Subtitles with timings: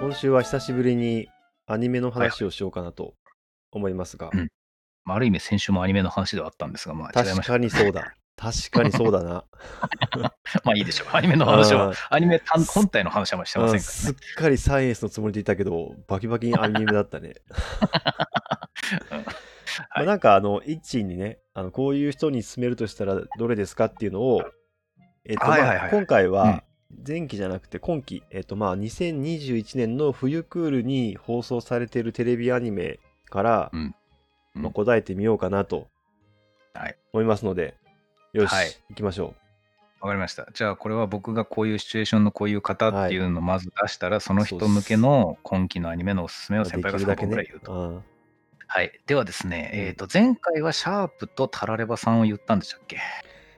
[0.00, 1.28] 今週は久しぶりに
[1.66, 3.12] アニメの話をしようかなと
[3.70, 4.48] 思いますが、うん
[5.04, 7.52] まあ、ある意味先週もアニメの話ではあったんですが、まあ違い確ました。
[7.52, 8.14] かにそうだ。
[8.34, 9.44] 確かにそうだな。
[10.64, 11.08] まあいいでしょう。
[11.12, 17.34] アニメの話はアニメ単本体の話はまあしてませんかうんすっかりサイエンスのつもりでいたけど、バキバキにアニメだったね。
[19.10, 19.24] ら ね。
[19.94, 24.42] まあなんかあの、一にね、あのこういう人に勧めるとしたらどれですかっていうのを、
[25.26, 26.64] えっとまあはいはいはい今回は
[27.06, 32.98] 前期じゃなくて今期、えっとまあ2021年の冬クールに放送されているテレビアニメ
[33.28, 35.86] から、うんうんまあ答えてみようかなと
[36.74, 37.74] はい思いますので、
[38.32, 39.34] よし、はい行きましょ
[40.00, 40.48] わかりました。
[40.54, 46.62] じゃあこれは僕がこういうシチュエーションのこういう方っていうのをまず出したら、その人向けの今期のアニメのおすすめう。
[46.62, 47.60] を先輩が3できるだけね本ぐらい言う。
[47.60, 47.72] と。
[47.72, 48.04] うん
[48.72, 48.92] はい。
[49.06, 52.98] ではですね、うんえっ、と、前回はシャープとタラレバさんを言ったんでしたっけ？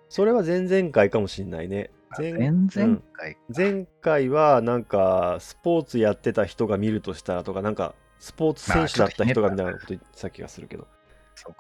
[0.09, 1.91] それは前々回かもしんないね。
[2.19, 2.69] 前前うん。
[2.75, 3.37] 々回。
[3.57, 10.87] 前回はなんかスポーツやってた人が見るとしたらとかなんかスポーツ選手だった人がみたいなこと言ってた気がするけど。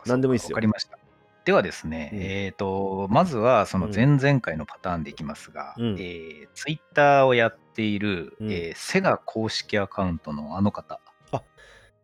[0.06, 0.54] 何でもいいっすよ。
[0.54, 0.98] わかりました。
[1.44, 2.20] ではですね、うん。
[2.20, 5.96] えっ、と、まずはその前々回のパターンでいきますが、うん。
[5.98, 8.52] えー、ツイッターをやっている、うん。
[8.52, 11.00] えーセガ公式アカウントのあの方、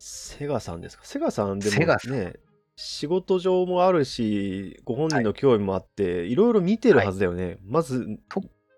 [0.01, 1.05] セガさんですか？
[1.05, 2.13] セガさんでもセガさん。
[2.13, 2.35] ね
[2.81, 8.07] 仕事上もあるしご本人の興味もあって、い、ろいろ見てるはずだよね、まず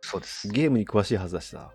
[0.01, 0.49] そうです。
[0.49, 1.71] ゲームに詳しいはずだしさ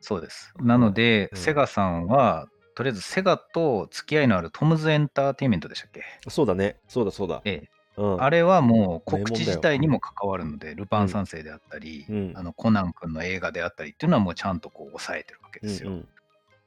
[0.00, 0.52] そうです。
[0.58, 1.38] なので、うん。
[1.38, 6.76] セガさんは、とりあえずセガと付き合いのあるトムズエンターテインメントでしたっけ、そうだね。
[6.88, 7.68] そうだそうだ、ええ。
[7.96, 12.32] うん、あれはもう告知自体にも関わるので、ルパン三世であったり、うん。
[12.34, 15.90] あのコナン君の映画であったりっていうのはもうちゃんとこう抑えてるわけですよ。
[15.90, 16.08] うんうん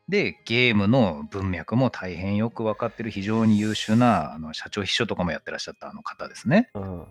[0.10, 6.70] で、ゲームの文脈も大変よく分かってる非常に優秀なあの社長秘書とかもやってらっしゃったあの方ですね。
[6.76, 7.06] うん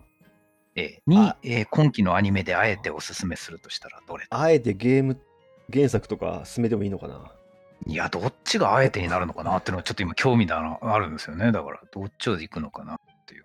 [0.75, 5.19] ええにあ、えー今期のアニメであえておすすめするとしたらどれあえてゲーム
[5.71, 7.31] 原作とか進めてもいいのかな？
[7.85, 11.51] いや、どっちがあえてになるのかなっていうのはちょっと今興味だなあるんですよね。
[11.51, 13.43] だから、どっちを行くのかなっていう。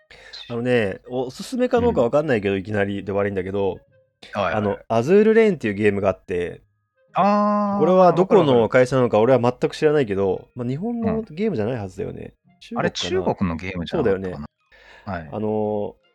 [0.50, 3.80] あのねおすすめかどうかわかんないけど、いきなりで悪いんだけど、
[4.32, 6.62] はいはいあのアズールレーンっていうゲームがあって
[7.14, 12.34] あれはどこの会社なのか俺は全く知らないけど、まあ、日本のうんゲームじゃないはずだよね。
[12.60, 14.48] 中るあれ、中か国のゲームじゃなかったかな。
[15.12, 15.24] はい。
[15.24, 16.08] なあのー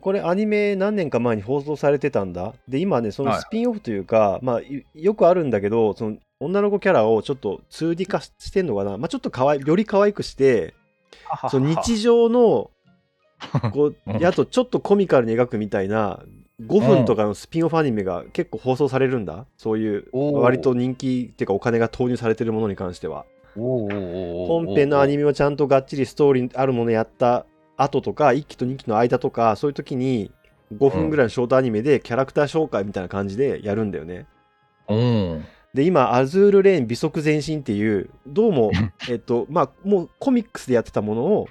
[0.00, 2.52] これアニメ何年か前に放送されてたんだ。
[2.68, 8.98] で、今ね、そのはいスピンオフというか、まあ、いよくあるんだけど、その女の子キャラをちょっと 2D 化してんのかな。
[8.98, 10.74] まあ、ちょっとかわいより可愛くして、
[11.50, 12.70] その日常の
[13.72, 16.22] こう うんやとちょっとコミカルに描くみたいな
[16.62, 19.46] 5分とかのスピンオフアニメが結構放送されるんだ？
[19.56, 23.26] そういう割と人気っていうかお金が投入されてるものに関しては。
[23.56, 30.32] 本編のアニメをちゃんとがっちりストーリーあるものやった後とか1期と2期の間とかそういう時に
[30.76, 34.26] 5分ぐらいのショートアニメでキャラクター紹介みたいな感じでやるんだよね。
[34.86, 35.42] おー
[35.72, 38.70] で今アズールレーン美足前進っていうどうも
[39.10, 41.48] えっとまあもうコミックスでやってたものを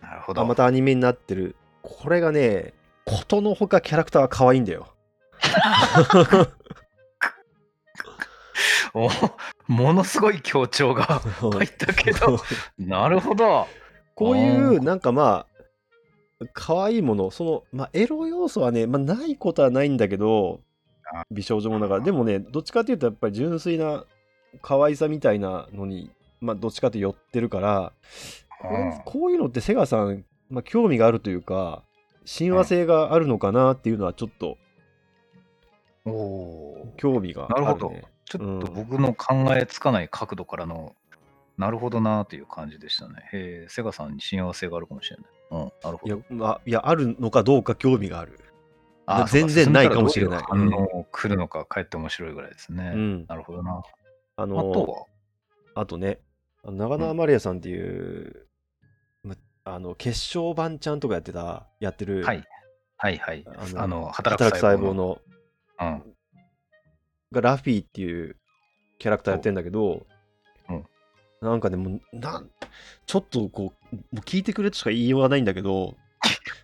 [0.00, 0.40] なるほど。
[0.40, 1.56] あまたアニメになってる。
[1.82, 2.74] これがね
[3.06, 4.88] ことのほかキャラクターが可愛いんだよ。
[8.94, 9.08] お
[9.68, 12.38] ものすごい強調が入ったけど、
[12.78, 13.68] なるほど。
[14.14, 15.46] こういうなんかま
[16.40, 20.60] あ可愛いものそのまあエロ要素はね、まあ、ないことはないんだけど
[21.12, 22.04] あ美少女ものだから。
[22.04, 24.04] でもねどっちかっていうとやっぱり純粋な
[24.62, 27.92] 可愛さみたいなのにまあどっちかって寄ってるから
[29.04, 31.82] こういうのってセガさん、まあ、興味があるというか
[32.26, 34.58] 親和性があるのかなっていうのはちょっと
[36.04, 37.94] おおー興味がある、ね、なるほど。
[38.26, 40.94] ちょっと僕の考えつかない角度からの、
[41.56, 43.14] なるほどなという感じでしたね。
[43.32, 45.26] へえ、セガさんに親和性があるかもしれない。
[45.52, 48.40] うん、なるほいやど。、まあ、いやあるのかどうか興味がある
[49.06, 52.92] あ全然ないかもしれないそうか進めたらどういう反応来るのか、かえって面白いぐらいですね。
[52.94, 53.82] うんなるほどな。
[54.36, 55.06] ああのとは？
[55.82, 56.18] あとね、
[56.64, 58.45] あの長縄マリアさんっていう、ま
[59.68, 62.44] あの決勝版ちゃんとかやってた、やってる、はい。
[62.96, 63.44] はいはい。
[63.74, 64.94] あの働く細胞の。
[64.94, 65.18] の、
[65.80, 66.02] うん。
[67.32, 68.36] がラフィーっていう
[68.98, 70.06] キャラクターやってんだけど、
[70.68, 70.84] うん
[71.42, 72.50] なんかね、もうなん
[73.04, 75.96] ちょっとこう、もう聞いてくれとしか言いようがないんだけど、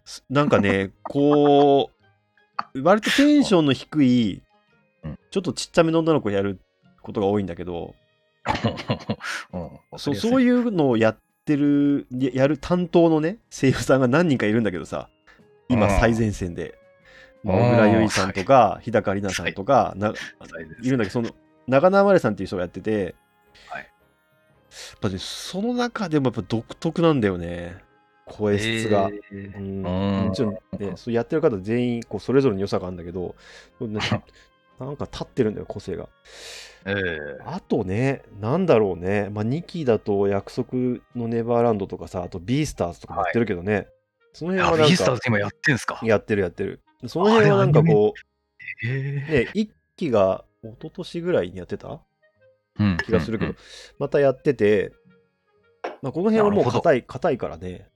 [0.04, 1.90] すなんかね、こ
[2.74, 4.42] う、割とテンションの低い
[5.04, 6.60] うん、ちょっとちっちゃめの女の子やる
[7.02, 7.94] ことが多いんだけど、
[9.52, 15.08] うん、そうそういいうのをやってるややる担当のね声優さんが何人かいるんだけどさ
[15.68, 16.00] 今うん。
[16.00, 16.70] 最前線で。
[16.70, 16.82] うん
[17.44, 20.12] 小倉優衣さんとか日高里奈さんとかな
[20.80, 21.30] いるんだけどその
[21.66, 23.16] 長縄マレさんっていう人がやってて、
[23.68, 23.82] はい。
[23.82, 27.78] やっぱねその中でもやっぱ独特なんだよね。
[28.26, 29.10] 声質が。
[29.32, 29.84] うん。
[29.84, 30.26] うん。
[30.28, 33.34] もちろん、ね、そうやってる方全員こうそれぞれの良さがあるんだけど、
[33.80, 33.98] ね
[34.78, 36.08] なんか立ってるんだよ、個性が。
[36.84, 39.28] ええあとね、なんだろうね。
[39.30, 40.70] まあ、2期だと約束
[41.14, 43.86] のネバーランドとかさ、あとビースターズとかもやってるけどね。
[44.32, 46.00] その辺はなんかビースターズ、今やってんすか？
[46.02, 46.80] やってるやってる。
[47.06, 48.14] その辺はなんかこ
[48.84, 52.00] えう、えね、1期が一昨年ぐらいにやってた
[52.78, 53.56] うん気がするけどうん、
[53.98, 54.92] またやってて、
[56.00, 57.88] まあ、この辺はもう硬い、硬いからね。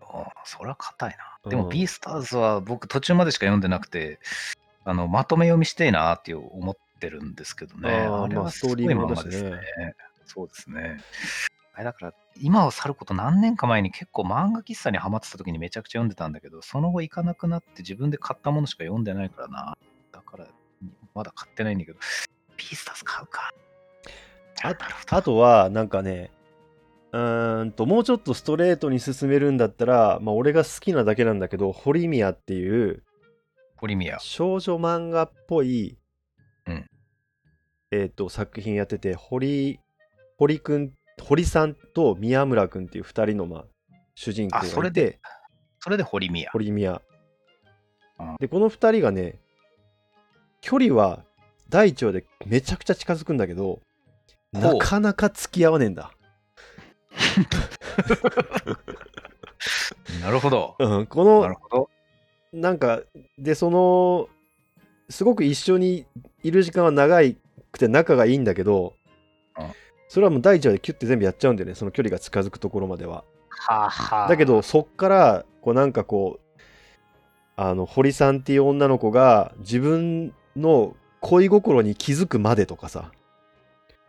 [0.00, 1.16] ああそりゃ硬いな。
[1.44, 4.20] うんでも、ビースターズは僕、途中までしか読んでなくて、
[4.84, 7.90] あのまとめ読みしてえなって思ってるんですけどね。
[7.90, 9.94] あーまああれはすごいストーリーものだしね漫画ですね。
[10.24, 10.98] そうですね。
[11.74, 19.78] あれだから、今を去ること何年か前に結構漫画喫茶にハマってた時にめちゃくちゃ読んでたんだけど、その後行かなくなって自分で買ったものしか読んでないからな。
[20.12, 20.46] だから、
[21.14, 21.98] まだ買ってないんだけど、
[22.56, 23.50] ビースターズ買うか。
[24.64, 26.30] あなるほどあとは、なんかね、
[27.12, 33.02] うーんと、もうちょっとストレートに進めるんだったら、まあ、俺が好きなだけなんだけど、ホリミアっていう
[33.82, 34.20] ポリミア。
[34.20, 35.98] 少女漫画っぽい、
[36.68, 36.86] うん
[37.90, 39.80] えっ、と、作品やってて、堀、
[40.38, 43.64] 堀くん、堀さんと宮村くんっていう二人の、まあ、
[44.14, 45.18] 主人公あそがいてれで、
[45.80, 46.50] それでホリミア。
[46.52, 47.02] 堀宮
[48.20, 48.36] うん。
[48.38, 49.40] で、この二人がね、
[50.60, 51.24] 距離は
[51.68, 53.80] 第一話でめちゃくちゃ近づくんだけど、
[54.52, 56.12] なかなか付き合わねえんだ。
[60.22, 60.76] なるほど。
[60.78, 61.90] うん、こなるの、ほど。
[62.52, 63.02] なんか、
[63.38, 64.28] で、その、
[65.08, 66.06] すごく一緒に
[66.42, 67.20] いる時間は長
[67.70, 68.94] くて仲がいいんだけど
[69.58, 69.66] うん、
[70.08, 73.24] それはもう第一話でキュッて全部やっちゃうんだよね、その距離が近づくところまでは。
[73.48, 74.28] はあはあ。
[74.28, 76.60] だけど、そっから、こうなんかこう、
[77.56, 83.12] あの、堀さんっていう女の子が自分の恋心に気づくまでとかさ、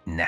[0.06, 0.28] な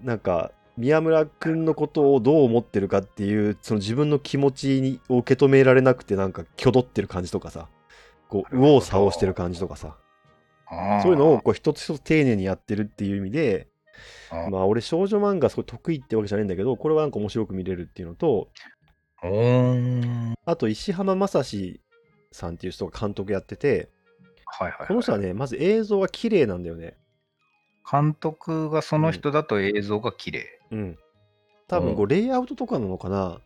[0.00, 7.68] なんか、宮村くんのことをどう思ってるかっていう、その自分の気持ちにを受け止められなくて、なんか、挙動ってる感じとかさ、
[8.28, 9.96] こう、右往左往してる感じとかさ、
[11.02, 13.68] そういうのをこう一つ一つ丁寧にやってるっていう意味で、
[14.30, 18.48] あまあ、俺、少女漫画すごい得意ってわけじゃないんだけど、これはなんか面白く見れるっていうのと、
[20.44, 21.80] あと、石浜正史
[22.32, 23.88] さんっていう人が監督やってて、
[24.44, 24.88] はいはい、はい。
[24.88, 26.96] この人はね、まず映像が綺麗なんだよね。
[27.90, 30.60] 監督がその人だと映像が綺麗。
[30.70, 30.98] うん。
[31.68, 33.40] 多分こうレイアウトとかなのかな。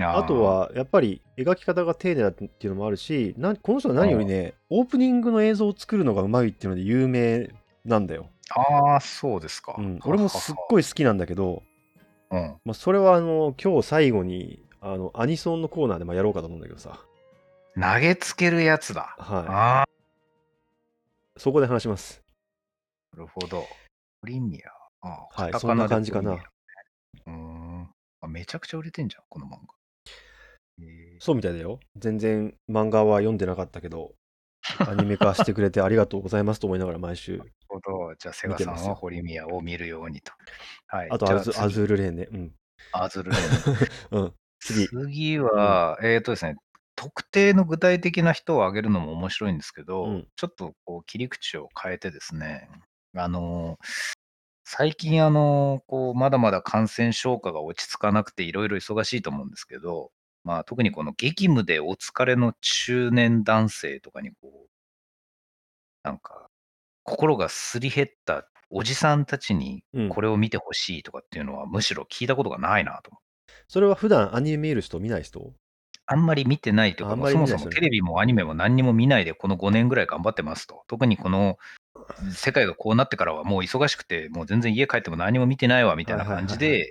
[0.00, 7.50] ああと、はやっぱり描き方が丁寧だっていうのもあるし、なこの人は何よりね、オープニングの映像を作るのがうまいっていうので有名
[7.84, 8.28] なんだよ。
[8.50, 9.74] ああ、そうですか。
[9.76, 11.62] うん、俺もすっごい好きなんだけど、
[12.30, 12.56] うん。
[12.64, 17.00] まあ、それはあの今日最後にあのアニソンのコーナーでまあやろうかと思うんだけどさ、
[17.74, 19.16] 投げつけるやつだ。
[19.18, 22.27] はああ、い、そこで話します。
[23.16, 23.66] なるほど。
[24.22, 24.68] プリミア。
[25.00, 26.44] ああはいカタカナでそんな感じかなプリミ
[27.26, 27.38] アうー
[27.84, 27.88] ん
[28.22, 28.28] あ。
[28.28, 29.58] めちゃくちゃ売れてんじゃん、この漫画。
[30.82, 31.80] えそうみたいだよ。
[31.96, 34.14] 全然漫画は読んでなかったけど、
[34.80, 37.34] アニメ化してくれてありがとうございますと思いながら毎週。
[37.34, 38.14] ー、なるほど。
[38.18, 40.32] じゃあ、セガさんはホリミアを見るようにと。
[40.86, 41.08] はい。
[41.10, 42.28] あとじゃ次アズアズールレーンね。
[42.30, 42.54] うん。
[42.92, 44.18] アズルレーン。
[44.22, 44.34] うん。
[44.60, 44.88] 次。
[44.88, 46.56] 次は、えっ、とですね、
[46.98, 52.68] 特定の具体的な人を挙げるのも面白いんですけど、うんちょっとこう切り口を変えてですね、
[53.24, 53.78] あの
[54.64, 60.10] 最近あのこうまだまだ感染症化が落ち着かなくていろいろ忙しいと思うんですけど、
[60.44, 64.68] まあ、特にこの激務でお疲れの中年男性とかにこう
[66.04, 66.48] なんか
[67.04, 70.08] 心がすり減ったおじさんたちにうん。
[70.10, 73.10] これを見てほしいとかっていうのはむしろ聞いたことがないなと。
[73.68, 75.52] それは普段アニメ見る人見ない人？
[76.10, 80.84] あんまり見てないというか、あんもうそもまり見ないですよねそもテレビもアニメも何にも見ないで、この5年ぐらい頑張ってますと。
[80.86, 81.58] 特にこの
[82.32, 86.90] 世界がこうなってからはもう忙しくて、もう全然家帰っても何も見てないわみたいな感じはいはいはい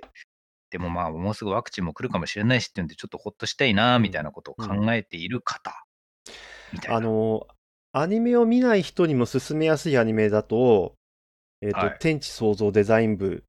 [0.70, 5.84] でもまあもうすぐワクチンも来るかもしれないしっていうんで、ちょっとほっとしたいなみたいなことを考えている方、
[6.72, 6.96] みたいな。
[6.96, 7.46] あの
[7.92, 10.94] アニメを見ない人にも勧めやすいアニメだと、
[11.62, 13.44] えっ、と、はい天地創造デザイン部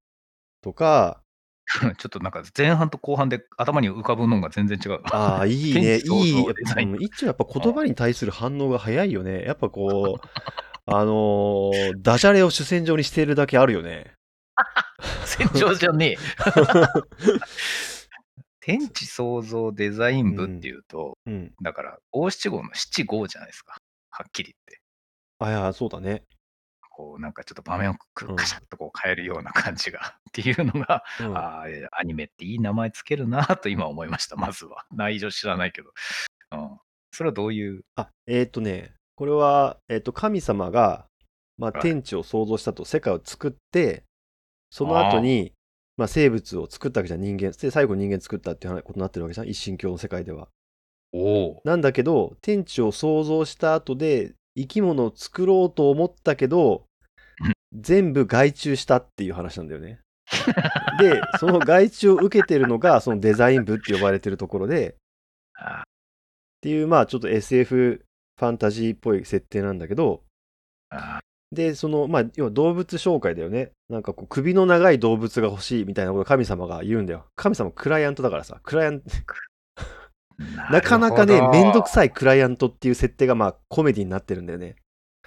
[0.62, 1.22] とか、
[1.98, 5.02] ちょっとなんか前半と後半で頭に浮かぶのが全然違う。
[5.12, 6.46] ああ、いいね、 天地創造いい。
[6.46, 9.44] デザインうん一応やっぱ言葉に対する反応が早いよね。
[9.44, 10.28] やっぱこう、
[10.92, 14.14] あのーダジャレを主戦場にしているだけあるよね。
[15.26, 16.18] 戦場じゃねえ。
[18.60, 21.54] 天地創造デザイン部っていうと、うん。
[21.62, 23.78] だから五七五の七五じゃないですか。
[24.10, 24.82] はっきり言って。
[25.40, 26.24] あ、いや、そうだね。
[26.90, 27.96] こうなんかちょっと場面を
[28.36, 34.86] カシャッとこう変えるような感じが っていうのが、うんあーアニメっていい名前つけるなと今思いました、まずは。
[34.92, 35.92] 内情知らないけど。
[36.52, 36.80] うん、
[37.14, 37.86] それはどういう？
[37.96, 41.06] あ、えっ、とね、これは、えっ、と、神様が、
[41.58, 44.06] まあ、はい天地を創造したと、世界を作って、
[44.70, 45.52] その後に、
[45.98, 47.52] まあ、生物を作ったわけじゃん、人間。
[47.52, 50.48] で、最後人間作ったっていうことになってるわけじゃん、一神教の世界では。
[51.12, 51.62] おお。
[51.66, 56.86] なんだけど、天地を創造した後で、生き物を作ろうと思ったけど、
[57.74, 60.00] 全部外注したっていう話なんだよね。
[60.98, 64.96] で、その外注を受けてるのが、そのデザイン部って呼ばれてるところで、
[65.56, 65.84] あっ
[66.62, 68.06] ていう、まあちょっと SF
[68.40, 70.24] ファンタジーっぽい設定なんだけど、
[70.90, 71.20] あ
[71.52, 73.72] で、その、まあ、要は動物紹介だよね。
[73.90, 77.26] なんかこう、首の長い動物が欲しいみたいなことを神様が言うんだよ。
[77.36, 79.06] 神様クライアントだからさ、クライアント、
[80.72, 84.76] なかなかね、めんどくさいクライアントっていう設定がまあコメディになってるんだよね。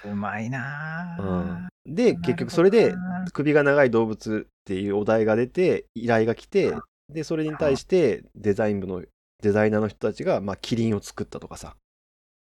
[0.04, 0.08] い。
[0.08, 1.68] うまいなうぁん。
[1.86, 2.94] で、結局それで
[3.32, 6.72] 首が長い動物っていうお題が出て、依頼が来て、
[7.12, 9.02] で、それに対してデザイン部の
[9.42, 11.76] デザイナーの人たちが、まあ、キリンを作ったとかさ。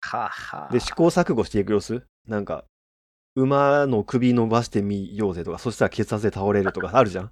[0.00, 2.02] ははで、試行錯誤していく様子？
[2.26, 2.64] なんか、
[3.34, 7.30] 馬の首伸ばしてみようぜとか、そしたら血圧で倒れるとか あるじゃん？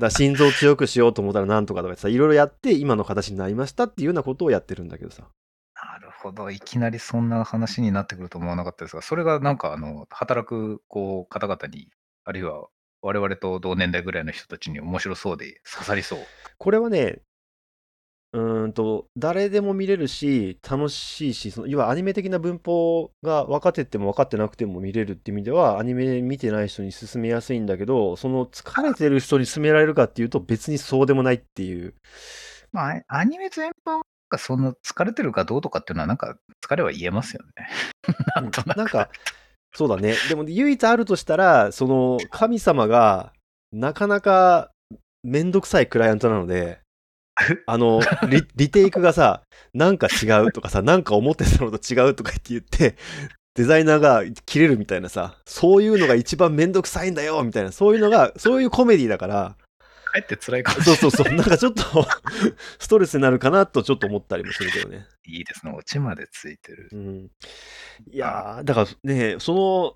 [0.00, 5.28] だ心臓強くしようと思ったらなんとかとかさ、いろいろやって今の形になりましたっていうようなことをやってるんだけどさ。
[5.74, 6.50] なるほど。
[6.50, 11.88] いきなりそんな話になってくると思わなかったですが、それがなんかあの、働くこう方々に、
[12.24, 12.66] あるいは
[13.02, 16.18] 我々と同年代ぐらいの人たちに面白そうで刺さりそう。
[16.58, 17.22] これはね、
[18.32, 31.94] うーんと、誰でも見れるし、楽しいし、その、要はアニメ的な文法が分かってても分かってなくても見れるって意味では、アニメ見てない人に勧めやすいんだけど、その疲れてる人に勧められるかっていうと別にそうでもないっていう。
[32.70, 37.68] まあ、アニメ全般がそんな疲れてるかどうとかっていうのは、なんか疲れは言えますよね。
[38.36, 38.76] なんとなく。
[38.76, 39.08] なんか、
[39.74, 40.14] そうだね。
[40.28, 43.32] でも唯一あるとしたら、その神様が
[43.72, 44.70] なかなか
[45.22, 46.80] めんどくさいクライアントなので、
[47.66, 49.42] あのリ、リテイクがさ、
[49.74, 52.96] なんか違うとかさ、なんか思ってたのと違うとかって言って、
[53.54, 59.56] デザイナーが切れるみたいなさ、そういうのが一番めんどくさいんだよみたいな、そういうのが、そういうコメディだから、
[60.08, 61.00] かえって辛いかもしれない。
[61.00, 61.82] そうそうそう、なんかちょっと
[62.78, 65.06] ストレスになるかなとちょっと思ったりもするけどね。
[65.26, 65.72] いいですね。
[65.76, 66.96] オチまでついてるう。
[66.96, 67.30] ん、
[68.10, 69.94] いやー、だからね、その、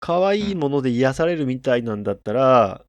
[0.00, 2.84] 可愛いもので癒されるみたいなんだったら、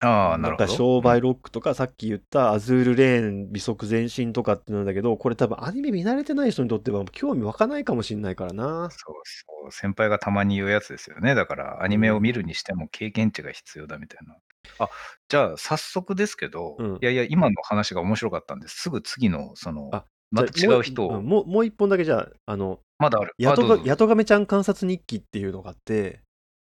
[0.00, 0.76] ああ、ななんかるほど。
[0.78, 8.88] 商売ロックとか、さっき言ったアズールレーン、美足前進とかってなんだけど、これ多分アニメ見慣れてない人にとっては興味湧かないかもしれないからな。
[8.90, 9.72] そうそう。
[9.72, 11.34] 先輩がたまに言うやつですよね。
[11.34, 14.36] だから、アニメを見るにしても経験値が必要だみたいな。
[14.78, 14.88] あ、
[15.28, 18.80] じゃあ、早速ですけど、うんいやいや、今の話が面白かったんです。
[18.80, 23.34] すぐ次の、そのあ、また違う人を、もうもう一本だけじゃあ、あの、まだある。
[23.38, 26.22] ヤトガメちゃん観察日記っていうのがあって、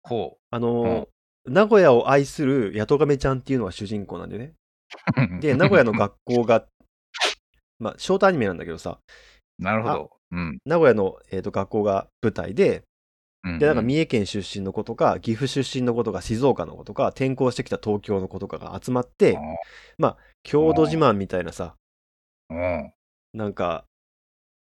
[0.02, 1.08] ほあの、
[1.50, 4.54] 名古屋を愛するヤトガメちゃんっていうのが主人公なんだよね。
[5.38, 5.40] う。
[5.42, 6.66] で、名古屋の学校が、
[7.80, 9.00] まあ、ショートアニメなんだけどさ、
[9.58, 10.12] なるほど。
[10.32, 10.60] うん。
[10.66, 12.84] 名古屋の、えー、と学校が舞台で、
[13.44, 19.38] うんで、なんか三重県出身の子とか、岐阜出身の子とか、静岡の子とか、転校してきた東京の子とかが集まって、
[20.44, 21.76] 郷土自慢みたいなさ、
[22.50, 22.94] うん。
[23.34, 23.86] なんか、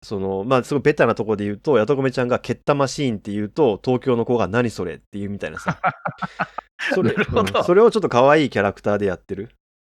[0.02, 5.80] その、まあ、すごいベタなところで言うと、ヤトコメちゃんがケッタマシーンって言うと、東京の子が何それっていうみたいなさ。
[6.94, 9.50] それうんそれをちょっと可愛いキャラクターでやってる。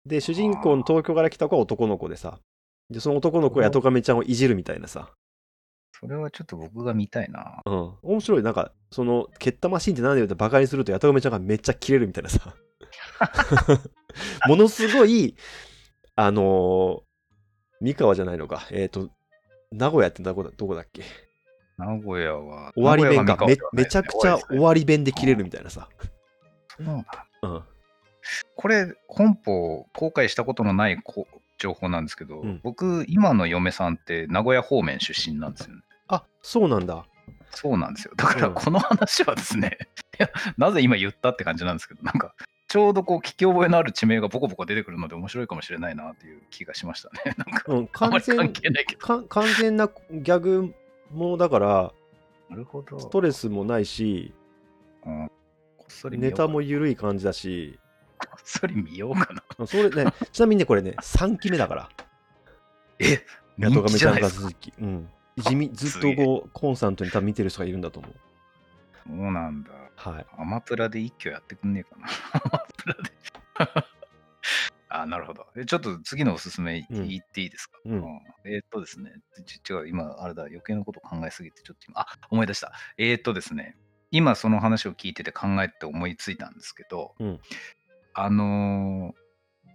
[0.05, 2.39] で、主人公の東京から来た子は男の子でさ、
[2.89, 5.11] で、その男の子がヤトカメちゃんをいじるみたいなさ。
[5.99, 7.61] それはちょっと僕が見たいな。
[7.65, 7.93] うん。
[8.03, 8.43] 面白い。
[8.43, 12.55] なんか、その、ケッタマシーンって何で言うとバカにすると、ヤトカメちゃんがめっちゃキレるみたいなさ。
[14.47, 15.35] ものすごい、
[16.15, 17.07] あのー
[17.79, 18.67] 三河じゃないのか。
[18.71, 19.09] えっ、と、
[19.71, 21.03] 名古屋ってどこだどこだっけ？
[21.77, 22.71] 名古屋は。
[22.75, 23.45] 終わり弁か。
[23.45, 25.89] めめちゃくちゃ終わり弁で切れるみたいなさ。
[26.75, 27.63] そうなんだうん。
[28.55, 31.27] これ、本邦公開したことのないこ
[31.59, 35.81] 情報なんですけど、うん僕、今の嫁さんって名古屋方面出身なんですよね。
[36.07, 37.05] あ、そうなんだ。
[37.51, 38.13] そうなんですよ。
[38.17, 39.77] だから、うんこの話はですね、
[40.19, 42.35] いや、なぜ今言ったって感じなんですけど、なんか、
[42.67, 47.35] ちょうどこう聞き覚えのある地名がボコボコ出てくるので面白いかもしれないなっていう気がしましたね。
[47.39, 48.99] なんか、うん、完全、係ないけど。
[48.99, 50.73] か完全なギャグ
[51.11, 51.93] ものだから、
[52.49, 52.99] なるほど。
[52.99, 54.33] ストレスもないし、
[55.05, 55.31] うん
[55.77, 57.79] こっそりネタも緩い感じだし、
[58.19, 59.65] こっそり見ようかな。
[59.65, 61.89] それね、 ちなみにね、これね、3期目だから。
[62.99, 63.23] え
[63.57, 64.73] ヤトガメちゃんが続き。
[64.79, 65.09] うん。
[65.37, 68.11] 地味、ずっとこう、コンスタントに多分見てる人がいるんだと思う。
[69.07, 69.69] そうなんだ。
[69.97, 70.25] はい。
[70.37, 72.07] アマプラで一挙やってくんねえかな。
[72.33, 73.11] アマプラで。
[74.89, 75.45] あ、なるほど。
[75.57, 79.11] えちょっと次のおすすめうん言っていいですか、うんえーっとですね、
[79.45, 82.71] ち違う、今、あれだ、余計なこと考えすぎて、ちょっと今、あ、思い出した。
[82.97, 83.75] えーっとですね、
[84.11, 87.39] 今その話を聞いてて考えて思いついたんですけど、うん
[88.13, 89.27] あのー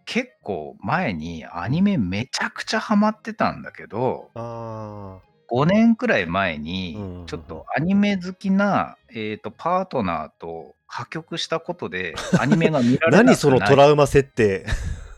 [0.04, 5.20] 結構前にアニメめちゃくちゃハマってたんだけど、あ
[5.52, 13.10] 5年くらい前にちょっとアニメ好きな、えー、とパートナーと破局したことで、 アニメが見らー。
[13.10, 14.66] れなくな何そのトラウマ設定？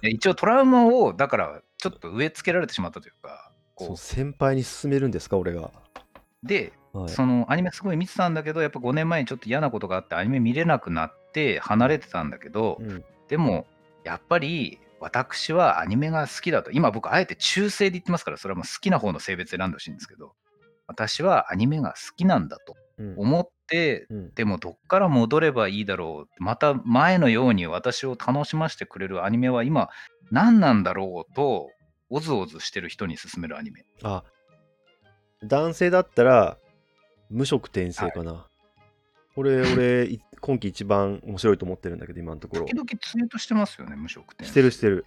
[0.03, 5.71] いや一応トラウマを、だからちょっと植え付けられてしまったというか、そうこ先輩に勧めるんですか、俺が？
[6.43, 7.09] で、はい。
[7.09, 13.05] そのアニメすごい見てたんだけど、やっぱ5年前にちょっと嫌なことがあってアニメ見れなくなって離れてたんだけど、うん。
[13.29, 13.67] でも
[14.05, 16.71] やっぱり私はアニメが好きだと。
[16.71, 20.35] 今僕あえて中性で言ってますから、それはもう好きな方の性別選んでほしいんですけど、
[20.87, 23.15] 私はアニメが好きなんだとうん。
[23.19, 24.35] 思って、うん。
[24.35, 26.43] でもどっから戻ればいいだろう。
[26.43, 29.91] また前のように私を楽しませてくれるアニメは今
[30.31, 31.69] 何なんだろうと、
[32.09, 33.85] おずおずしてる人に勧めるアニメ。
[34.03, 34.25] あ、
[35.43, 36.57] 男性だったら、
[37.31, 38.47] 無色転生かな。
[39.35, 42.75] これ、俺、い 今季一番面白いと思ってるんだけど、今のところ時。
[42.75, 44.47] 々ツイートしてますよね、無色点。
[44.47, 45.07] してるしてる。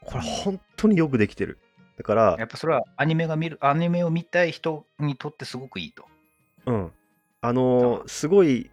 [0.00, 1.58] これ、本当によくできてる。
[1.98, 6.04] だからや、っぱそれはアニメが見る、アニメを見たい人にとってすごくいいと。
[6.66, 6.92] うん。
[7.40, 8.70] あのーすごい、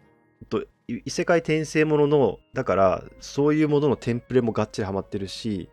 [0.50, 5.67] とい異世界転生ものの、だから、そういうもののテンプレもがっちりハマってるし、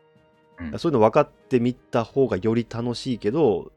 [0.59, 3.73] うんそういうの分かってみた方がより楽しいけど、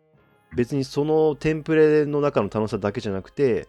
[0.56, 3.68] 別にそのテンプレの中の楽しさだけじゃなくて、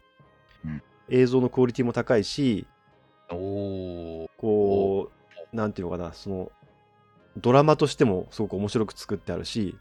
[0.64, 2.66] うん映像のクオリティも高いし、
[3.30, 4.30] おお。
[4.36, 5.10] こ
[5.52, 6.52] う、なんていうのかな、その、
[7.36, 9.76] ドラマとしてもすごく面白く作ってあるし、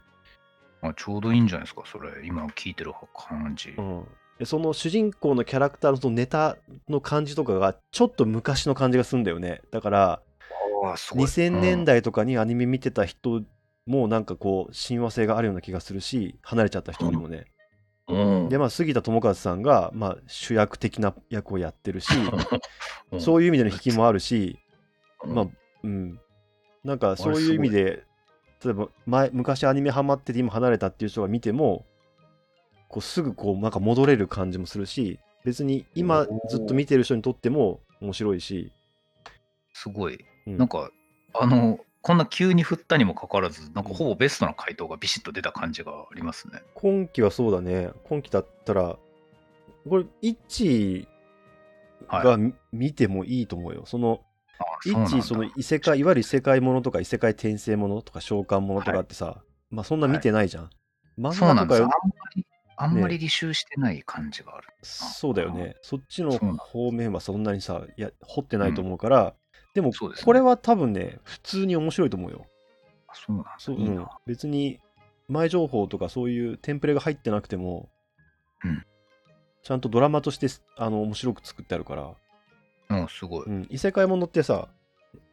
[0.82, 2.10] あちょうどいいんじゃないですか、それ。
[2.24, 3.70] 今聞いてる感じ。
[3.70, 4.04] うん、
[4.38, 6.56] でその主人公のキャラクターのそのネタ
[6.88, 10.20] の感じとかがちょっと昔の感じがするんだよねだから
[10.82, 11.24] ああ、すごい。
[11.24, 13.42] 2000年代とかにアニメ見てた人
[13.86, 17.46] もなんかこう親和性があるような気がするし離れちゃった人にもね、
[18.08, 18.48] うん。
[18.48, 22.10] でまあ杉田智和さんが、まあ、主役的な役をやってるし
[23.12, 23.20] うん。
[23.20, 24.58] そういう意味での引きもあるし、
[25.24, 25.34] うん。
[25.34, 25.46] まあ
[25.82, 26.20] うん。
[26.84, 28.04] なんかそういう意味で
[28.64, 31.86] 例えば前昔アニメハマってて今離れたっていう人が見ても
[32.88, 38.72] こうすぐこうなんか戻れる感じもするし別に今ずっと見てる人にとっても面白いし、
[39.72, 40.18] すごい。
[40.46, 40.56] うん。
[40.56, 40.90] なんか、
[41.34, 46.62] あの、こんな急に振ったにもかかわらず、なんかほぼベストな回答がビシッと出た感じがありますね。
[46.74, 47.88] 今期はそうだね。
[48.04, 48.98] 今期だったら
[49.88, 51.08] これイッチ
[52.06, 53.84] がみ見てもいいと思うよ。
[53.86, 54.20] その
[54.58, 60.70] あその異世界いわゆる異世界ものとか異世界転生ものとか召喚ものとかってさ、まあそんな見てないじゃん、
[61.18, 61.80] 漫そうなんです。
[61.80, 61.88] よ。
[61.88, 62.44] 画とかよ
[62.76, 64.68] あんまり、履修してない感じがある。
[64.82, 65.76] そうだよね。
[65.80, 69.34] そっちの方面はそんなにさ、いや、掘ってないと思うから、
[69.74, 69.92] でも
[70.24, 72.46] これは多分ね、普通に面白いと思うよ。
[73.08, 73.54] あそうなんだ。
[73.58, 74.06] そう、いいなうん。
[74.26, 74.80] 別に、
[75.28, 77.88] 前情報とかそういうテンプレが入ってなくても、
[78.64, 78.84] うん
[79.64, 82.10] ちゃんとドラマとしてあの面白く作ってあるから、
[82.90, 83.46] うん、すごい。
[83.46, 84.68] うん、異世界ものってさ、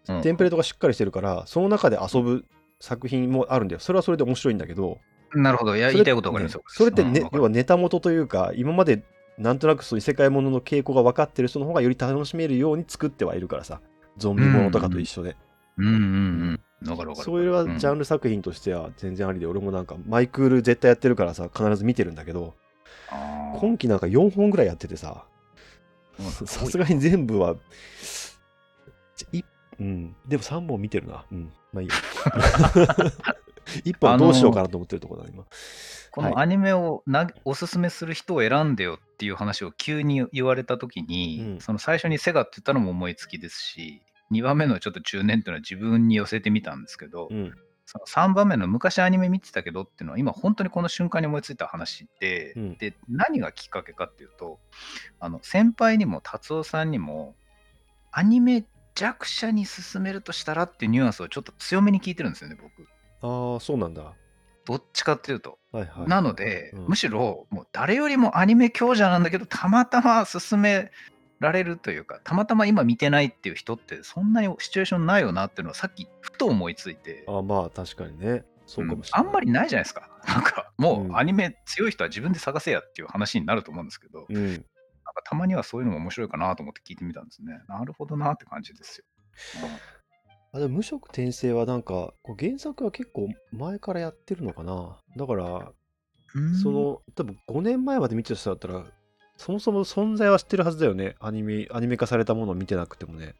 [0.07, 2.45] うんテンプレとかしっかりしてるから、その中で遊ぶ
[2.79, 3.79] 作品もあるんだよ。
[3.79, 4.99] それはそれで面白いんだけど、
[5.35, 5.75] なるほど。
[5.75, 6.65] いや、それ言いたいことわかりますよね。
[6.69, 9.03] それって、ねうん要はネタ元というか、今まで
[9.37, 13.81] なんとなくそう異世界ものの傾向が分かってる人の方がより楽しめるように作ってはいるからさ、
[14.17, 15.35] ゾンビものとかと一緒で。
[15.77, 16.89] うんうんうん。
[16.89, 17.15] わか。
[17.15, 22.55] それはジャンル作品としては全然ありで、俺もなんかマイクール絶対やってるからさ、必ず見てるんだけど、
[23.59, 25.25] 今期なんか4本ぐらいやっててさ、
[26.19, 27.55] うんさすがに全部は、
[29.79, 31.25] うん、でも3本見てるな。
[31.31, 31.93] うん、まあいいや。
[33.85, 35.45] 1本どうしようかなと思ってるところだ、今。
[36.11, 41.61] このアニメをなおすすめする人を選んでよっていう話を急に言われたときに、うん。
[41.61, 47.53] その最初にセガって言ったのも思いつきですし、2番目のちょっと中年っていうのは自分に寄せてみたんですけど、うん、
[47.85, 52.77] その3番目の昔アニメ見てたけどっていうのは今本当にこの瞬間に思いついた話で、うん。
[52.77, 54.59] で何がきっかけかっていうと
[55.19, 57.35] あの先輩にも達夫さんにも
[58.11, 62.87] アニメ弱者に進めるとしたらっていうニュアンスをちょっと強めに聞いてるんですよね僕
[63.21, 64.03] ああ、そうなんだ。
[64.03, 64.13] は
[64.65, 65.89] どっちかっていうといはい。
[66.07, 70.91] なので、うんむしろもう誰よりもアニメ強者なんだけどたまたま進め
[71.39, 78.45] られるというかたまたま今見てないっていう人ってそんなにシチュエーションないよなっていうのをさっきふと思いついてあまあ確かにね。
[78.67, 79.31] そうかもしれあない。
[79.31, 84.45] んまりないじゃないですかなんかもううんアニメ強い人は自分で探せやっていう話になると思うんですけど、うん。
[84.45, 84.63] なんか
[85.25, 89.05] たまにはそういうのも面白いかなと思って聞いてみたんですねなるほどなって感じですよ、
[90.53, 94.97] あでも無色転生はなんかこう原作は結構前からやってるのかな。
[95.15, 95.71] だから
[96.33, 96.55] うん。
[96.55, 98.85] その多分5年前まで見てた人だったら
[99.37, 101.15] そもそも存在は知ってるはずだよね。
[101.19, 103.33] アニメアニメ化されたものを見てなくてもね。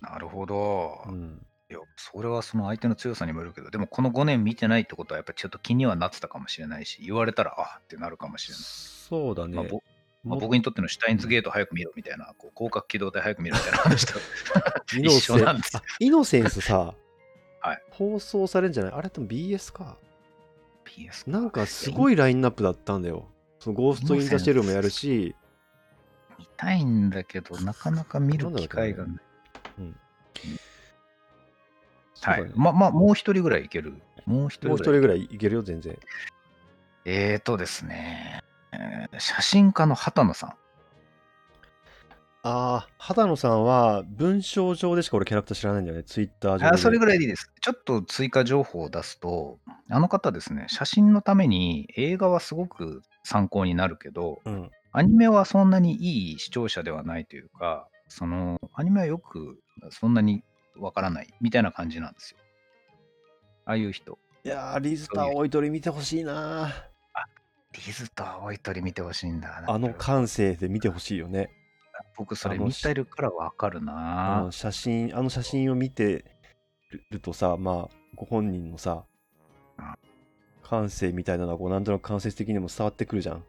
[0.00, 1.46] なるほど、いうん。
[1.68, 8.62] やそれはその相手の強さにもよるけどでもこの5年見てないってことはやっぱりちょっと気にはなってたかもしれないし言われたらあってなるかもしれない。
[8.62, 9.82] そうだね、まあぼ
[10.24, 14.18] まあも僕にとってのシュタインズゲート早く見ろみたいな、こう広角機動隊早く見ろみたいな 話と
[14.96, 16.94] イ ノ一セン緒なんですあイノセンスさ、
[17.60, 17.82] はい。
[17.90, 18.92] 放送されるんじゃない？
[18.92, 19.96] あれ多分 BS か。
[20.84, 23.28] PS なんかすごいラインナップだったんだよ。
[23.58, 25.34] そのゴースト・イン・ザ・シェルもやるし。
[26.38, 29.16] 見たいんだけどなかなか見る機会がない。
[32.20, 32.50] はい。
[32.54, 33.94] ま、まあ、もう一人ぐらいいける？
[34.26, 34.68] もう一人ぐらい。
[34.68, 35.98] もう一人ぐらいいけるよ全然。
[37.06, 38.43] えーとですね。
[38.80, 40.50] えー写真家の畑野さん。
[42.46, 46.04] ああ、畑野さんは文章上でしか俺キャラクター知らないんだよね。
[46.04, 46.64] ツイッター上で。
[46.66, 47.50] あそれぐらいでいいです。
[47.62, 49.58] ちょっと追加情報を出すと、
[49.88, 54.70] あの方ですね、写真のために映画はすごく参考になるけど、うん。
[54.92, 59.58] アニメはそんなにいい視聴者ではないというか、そのアニメはよく
[59.90, 60.44] そんなに
[60.76, 62.38] わからないみたいな感じなんですよ。
[63.64, 64.18] ああいう人。
[64.44, 66.74] いやー、リズター追い取り見てほしいな
[67.74, 69.64] リズと青い鳥見てほしいんだ。
[69.66, 71.50] あの感性で見てほしいよね。
[72.16, 74.52] 僕それ見てるからわかるあなの。
[74.52, 76.24] 写真、あの写真を見て
[77.10, 79.04] るとさ、まあ、ご本人のさ
[79.78, 79.94] うん、
[80.62, 83.44] 感性みたいなのはこうなんとなく間接的にも伝わってくるじゃん。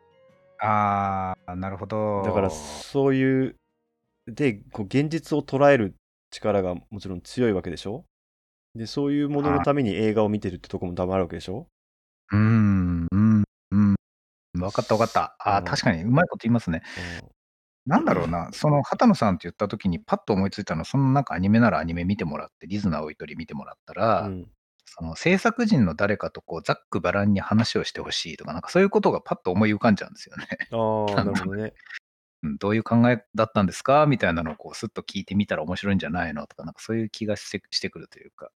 [0.60, 2.24] あー、なるほど。
[2.26, 3.56] だからそういう、
[4.26, 5.96] で、こう現実を捉える
[6.32, 8.06] 力がもちろん強いわけでしょ？
[8.74, 11.68] で、そういうもののために映画を見てるってとこも多分あるわけでしょ？
[12.32, 13.25] うん、うん。
[14.62, 15.36] わかったわかった。
[15.40, 16.82] あー、うん確かにうまいこと言いますね。
[17.86, 24.48] なんだろうな、その畑野さんって言った時にパッと思いついたのは、そのなんかアニメならアニメ見てもらって、リズナー追い取り見てもらったら、うん。
[24.86, 30.48] その制作人の誰かとこうざっくばらんに話をしてほしいとか、なんかそういうことがパッと思い浮かんじゃうんですよね。
[30.72, 31.74] ああ、なるほどね。
[32.44, 38.52] うんどういう考えだったんですかみたいなのをこうスッと聞いてみたら面白いんじゃないのとか、なんかそういう気がしてしてくるというか。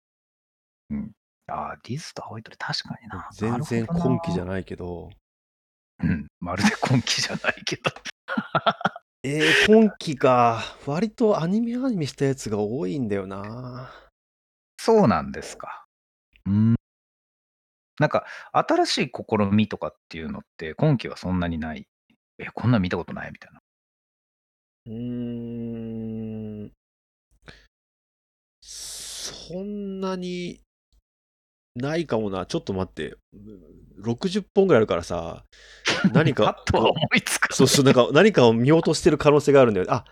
[0.90, 1.12] うん。
[1.46, 3.28] ああ、リズと青い鳥確かにな。
[3.32, 5.08] 全然なるほどな根気じゃないけど、
[6.02, 6.26] うん。
[6.40, 7.90] まるで根気じゃないけど。
[9.24, 10.62] えー、今期か。
[10.86, 13.90] 割とアニメアニメしたやつが多いんだよな。
[14.80, 15.86] そうなんですか。
[16.46, 16.74] うん。
[17.98, 21.88] なんか、新しい試みとかっていうのって、今期はそんなにない。
[22.38, 23.60] え、こんなん見たことないみたいな。
[24.86, 26.72] うーん。
[28.60, 30.60] そんなに
[31.74, 32.46] ないかもな。
[32.46, 33.16] ちょっと待って。
[34.00, 35.44] 60本ぐらいあるからさ、
[36.12, 39.86] 何 パか思いつかないそうそう、なんか何かを見落としてる可能性があるんだよ。
[39.90, 40.04] あ、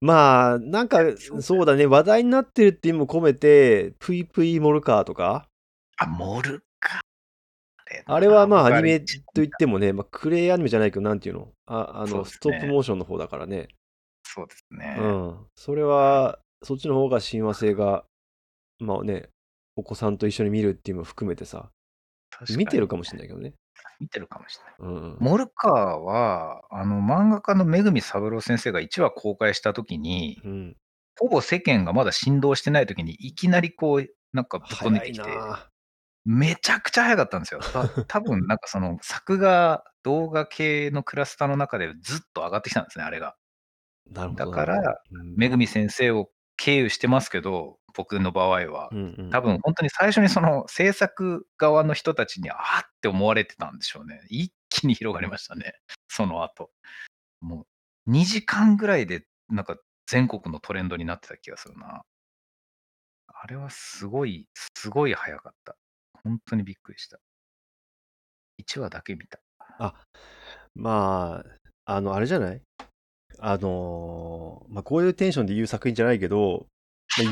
[0.00, 1.00] まあ、なんか、
[1.40, 5.48] そうだね、話題になってるって意味も込めて、ぷいぷいモルカーとか、
[5.98, 7.00] あ、モルか。
[8.04, 11.52] あれはまあアニメとと言ってもね、まあ、クレイアニメじゃないけど、なんていうの？
[11.66, 13.68] ああの、ストップモーションの方だからね。
[14.24, 14.96] そうですね。
[15.00, 15.46] うん。
[15.54, 18.04] それは、そっちの方が親和性が、
[18.78, 19.30] まあね、
[19.78, 21.70] お子さんと一緒に見るっていうのも含めてさ、
[22.56, 23.54] 見てるかもしれないけどね。
[24.00, 24.92] 見てるかもしれない。
[24.92, 25.16] うん。
[25.20, 30.76] モルカーは、あの、漫画家のめぐみ三郎先生が1話公開したときに、うん。
[31.16, 35.70] ほぼ世間がまだ振動してないときに、いきなりこう、なんかぶっ飛んで早いきて、な
[36.24, 37.60] めちゃくちゃ早かったんですよ。
[37.60, 43.36] た 多分なんかその作画、動画系のクラスターの中でずっと上がってきたんですね、あれが。
[44.10, 44.50] なるほど。
[44.50, 45.00] だから
[45.36, 48.94] めぐみ先生を経由してますけど、僕の場合はう。
[48.94, 54.20] んうん、多分本当に最初にその制作側の人たちに、あーって思われてたんでしょうね。
[54.28, 55.74] 一気に広がりましたね、
[56.08, 56.70] その後。
[57.40, 57.66] も
[58.06, 62.02] う2時間ぐらいでなんか全国のトレンドになってた気がするな。
[63.28, 65.76] あれはすごい、すごい早かった。
[66.24, 67.18] 本当にびっくりした。
[68.60, 69.38] 1話だけ見た。
[69.78, 69.94] あ、
[70.74, 71.44] ま
[71.86, 72.62] あ、あの、あれじゃない？
[73.40, 76.77] あのーまあ、こういうテンションで言う作品じゃないけど、まあ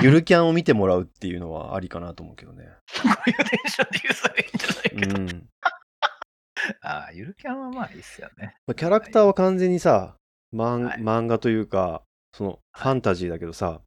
[0.03, 2.69] ゆるキャンを見てもらうっていうのはありかなと思うけどね。
[3.03, 5.21] こういうテンションで言う作品じゃないけど。
[5.21, 5.51] うん。
[6.83, 8.57] ああ、ゆるキャンはまあいいっすよね。
[8.67, 10.17] まあ、キャラクターは完全にさ、
[10.53, 13.83] 漫はい漫画というか、そのファンタジーだけどさ、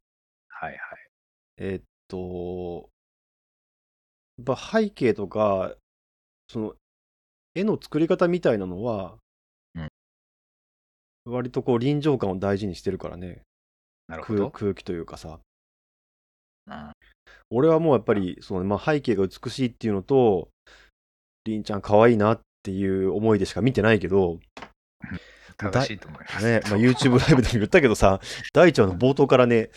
[0.48, 0.78] はいはい。
[1.58, 2.90] えーっと、
[4.38, 5.74] やっぱ背景とか、
[6.48, 6.74] その
[7.54, 9.18] 絵の作り方みたいなのは、
[9.74, 9.88] うん
[11.26, 13.42] 割とこう臨場感を大事にしてるからね、
[14.08, 14.50] なるほど。
[14.50, 15.40] 空空気というかさ。
[16.66, 16.92] うん。
[17.50, 20.48] 俺はもうやっぱりその、まあ、背景が美しいっていうのと、
[21.44, 24.38] りんちゃん可愛いなっていう思いでしか見てないけど、
[25.56, 26.44] 正しいと思います。
[26.44, 28.20] ね、まあ、YouTube ライブでも言ったけどさ、
[28.52, 29.70] 大ちゃんの冒頭からね、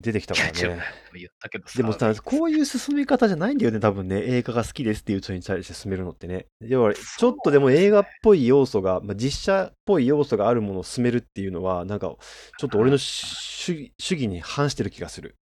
[0.00, 0.82] 出てきたからね。
[1.14, 1.76] 言ったけどさ。
[1.76, 4.22] でもさ、こういう進め方じゃないんだよね、多分ね。
[4.22, 6.46] 映画が好きですっていう人に対して進めるのってね。
[6.60, 12.14] 要は、ちょっとでも映画っぽい要素が、まあ、実写っぽい要素があるものを進めるっていうのは、なんか、
[12.58, 15.36] ちょっと俺の 主義に反してる気がする。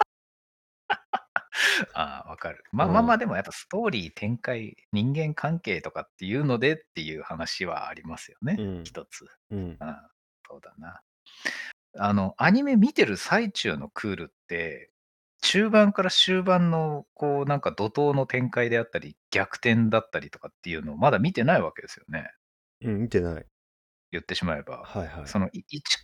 [1.95, 2.63] ああ、わかる。
[2.73, 8.57] まあうんまあまあ、でもやっぱストーリー展開、人間関係とかっていうのでっていう話はありますよね。
[8.59, 9.27] うん一つ。
[9.51, 9.59] うん。
[9.59, 9.79] うん、
[10.49, 11.01] そうだな。
[11.99, 14.91] あの、アニメ見てる最中のクールって、
[15.43, 22.31] 中盤から終盤の、こう、なんか怒涛の展開であったり、逆転だったりとかっていうのをまだ見てないわけですよね。
[22.83, 23.47] うん、見てない。
[24.13, 24.83] 言ってしまえば。
[24.85, 25.27] はいはい。
[25.27, 25.53] その1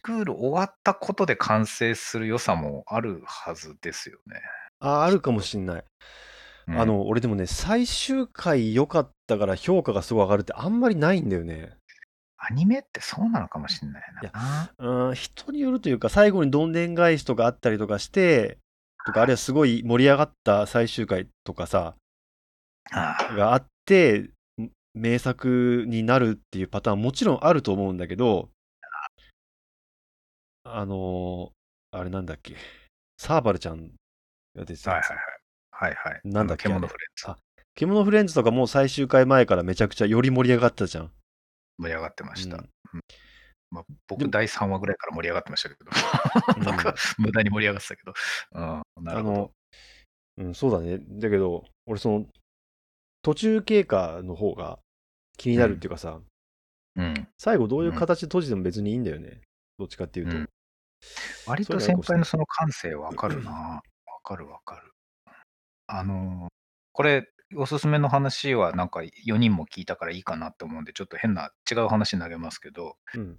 [0.03, 4.41] クール終わったことで完成する良さもあるはずですよね。
[4.81, 5.85] あ、あるかもしんない。
[6.69, 11.77] うんあの、俺でもね、最終回良かったから評価がすごい上がるってあんまりないんだよね。
[12.45, 14.73] アニメってそうなのかもしれないいやな。
[15.09, 18.59] うん、人によるというか、最後にどんでん返しとかあったりとかして、
[19.07, 21.95] とか、あるいはすごい盛り上がった最終回とかさ、
[22.93, 24.19] ああがあって、
[24.59, 28.51] ん名作になるっていうパターンもちろんあると思うんだけど、
[30.65, 31.51] あのー
[31.95, 32.57] あれなんだっけ、
[33.19, 33.89] サーバルちゃん
[34.57, 35.43] が出てたはいはいはい。
[35.71, 36.21] はいはい。
[36.25, 37.37] なんだっけ獣フレンズあ
[37.75, 41.13] 獣フレンズとかもう最終回前からめちゃくちゃより盛り上がったじゃん。
[41.79, 42.57] 盛り上がってました。
[42.57, 42.67] うん
[43.71, 45.87] まあ、で僕、も第3話ぐらいから盛り上がってましたけど、
[46.57, 48.13] うん 僕は無駄に盛り上がってたけど。
[48.53, 48.61] う
[49.01, 49.33] ん、なあるほど。
[49.33, 49.53] の、
[50.39, 50.99] うん、そうだね。
[50.99, 52.27] だけど、俺その、
[53.23, 54.79] 途中経過の方が
[55.39, 56.21] 気になるっていうかさ、
[56.97, 59.41] うん、最後どういう形で閉じても別にいいんだよね。
[59.79, 60.37] どっちかっていうと。
[60.37, 60.49] うん
[61.47, 63.51] 割と先輩のその感性わかるな。
[63.51, 63.83] わ
[64.23, 64.93] かるわかる。
[65.89, 66.49] あの、
[66.93, 73.39] これ、おすすめの話はなんか4人も聞いたからいいかなって思うんで、ちょっと変な違う話投げますけど、うん。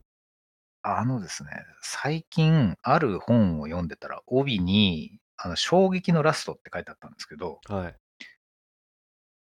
[0.81, 1.49] あのですね、
[1.81, 7.95] 最近ある本を読んでたら、帯に、あの衝撃のラストって書いてあったんですけど、はい。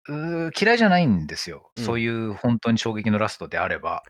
[0.09, 1.71] うー嫌いじゃないんですよ。
[1.77, 4.03] うんそういう本当に衝撃のラストであれば。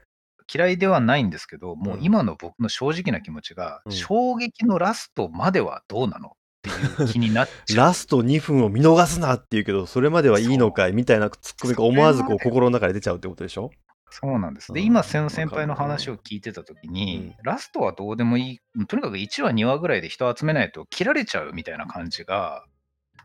[0.50, 7.76] 嫌いではないんですけど、もう今の僕の正直な気持ちが、うん衝撃のラストまではどうなのっていう気になっちゃう。
[7.76, 13.70] ラスト2分を見逃すなって言うけど、それまではいいのかいみたいなツッコミが思わずこう心の中で出ちゃうってことでしょ？
[14.10, 14.72] そうなんです。
[14.72, 22.64] で、うん今、先先輩の話を聞いてたときに、ラストはどうでもいい、とにかく1話、2話ぐらいで人を集めないと切られちゃうみたいな感じが、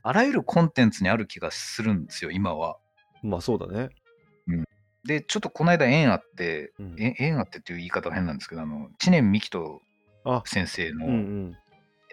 [0.04, 2.76] あらゆるコンテンツにある気がするんですよ、今は。
[3.24, 3.90] まあそうだね。
[5.06, 9.82] で、ちょっとこの間縁あって、うんえ縁あってっていう言い方は変なんですけど、あの知念幹人
[10.26, 11.54] あ、先生の。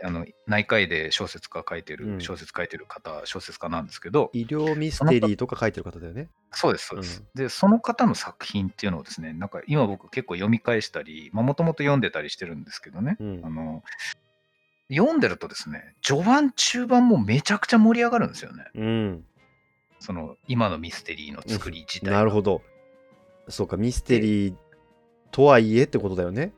[0.02, 6.28] あの内科医で小説家書いてる、うん小説書いてる方、小説家なんですけど、医療ミステリーとか書いてる方だよね。
[6.52, 7.20] そうです、そうです。
[7.20, 13.82] うんで、その方の作品っていうのをですね、なんか今僕結構読み返したり、もともと読んでたりしてるんですけどね、うんあの、
[14.92, 18.64] 読んでるとですね、序盤、中盤もめちゃくちゃ盛り上がるんですよね。
[18.74, 19.24] うん。
[20.00, 22.16] その今のミステリーの作り自体が。
[22.16, 22.62] なるほど。
[23.48, 24.54] そうか、ミステリー
[25.30, 26.52] とはいえってことだよね。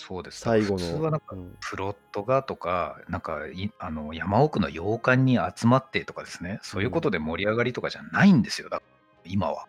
[0.00, 0.40] そうです。
[0.40, 0.78] 最後の。
[0.78, 8.82] 普通はなんかうんプロットがとか、なんかいあの山奥の洋館に集まってとかですね、そういうことで盛り上がりとかじゃないんですよ、だか
[9.24, 9.66] ら今は。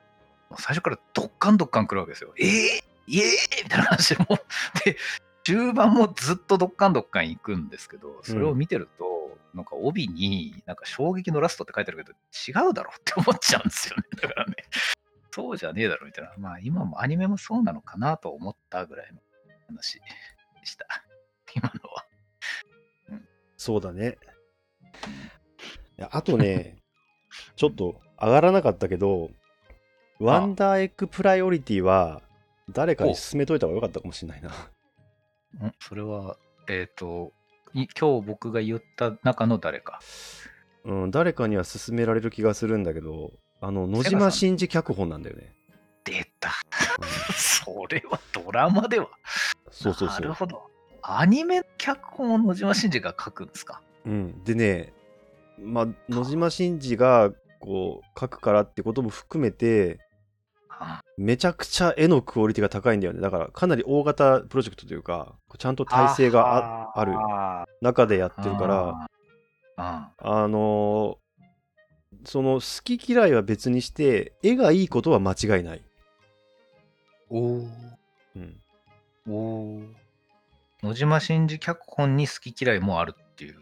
[0.50, 2.34] もう最初からドッカンドッカン来るわけですよ。
[2.38, 3.26] えー、イエー？
[3.62, 4.39] イみたいな感じでもう、
[4.84, 4.98] で、
[5.44, 12.17] 中盤もずっとドッカンドッカン行くんですけど、それを見てると、なんか帯に、なんか衝撃のラストって書いてあるけど、
[12.63, 14.04] 違うだろって思っちゃうんですよね。
[14.22, 14.56] だからね、
[15.32, 16.32] そうじゃねえだろみたいな。
[16.38, 19.20] まあ今もアニメもそうなのかなと思ったぐらいの
[19.71, 20.86] 話でした。
[21.55, 22.05] 今のは。
[23.57, 24.17] そうだね。
[25.97, 26.77] いやあとね、
[27.55, 29.31] ちょっと上がらなかったけど、
[30.19, 32.21] ワンダーエッグプライオリティは
[32.69, 34.49] 誰かに勧めといた方がよかったかもしれないな。
[34.49, 37.34] んそれは、えっ、と
[37.73, 39.99] い、今日僕が言った中の誰か。
[40.84, 43.31] うん、誰かには勧められる気がするんだけど、
[43.62, 45.53] あの、野島真司脚本なんだよね。
[46.03, 46.49] 出た。
[46.49, 46.81] うん
[47.34, 49.10] それはドラマでは。
[49.71, 50.21] そうそうそう。
[50.21, 50.62] なるほど。
[51.01, 53.81] アニメ脚本を野島真司が書くんですか？
[54.05, 54.93] うん、でね、
[55.60, 59.99] まあ、野島真司がこう書くからってことも含めて、
[60.69, 63.21] あめちゃくちゃ絵のクオリティが高いんだよね。
[63.21, 69.07] だからかなり大型プロジェクトというか、ちゃんと体制がああるあ中でやってるから、
[69.77, 71.21] あああのー
[72.23, 75.81] その好き嫌いは別にして、絵がいいことは間違いない。
[77.31, 77.62] お
[79.27, 79.88] おー
[80.84, 83.55] 野島真司脚本に好き嫌いもあるっていう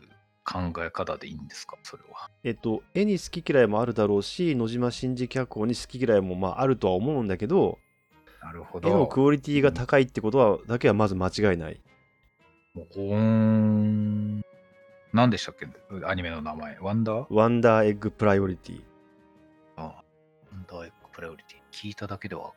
[0.46, 1.78] 考え方でいいんですか？
[1.84, 2.30] それは。
[2.44, 7.78] えっと、絵に好き嫌いもあるだろうし、野島真司脚本に好き嫌いもまああるとは思うんだけど、
[8.42, 9.08] なるほ絵のど。
[9.08, 11.82] クオリティが高いってことはだけはまず間違いない。
[12.74, 14.42] ほーん。
[15.12, 15.68] 何でしたっけ？
[16.06, 16.78] アニメの名前。
[16.80, 17.34] ワンダー？
[17.34, 18.82] ワンダーエッグプライオリティ。
[19.76, 19.94] あワ
[20.58, 21.88] ンダーエッグプライオリティ。
[21.88, 22.54] 聞いただけでは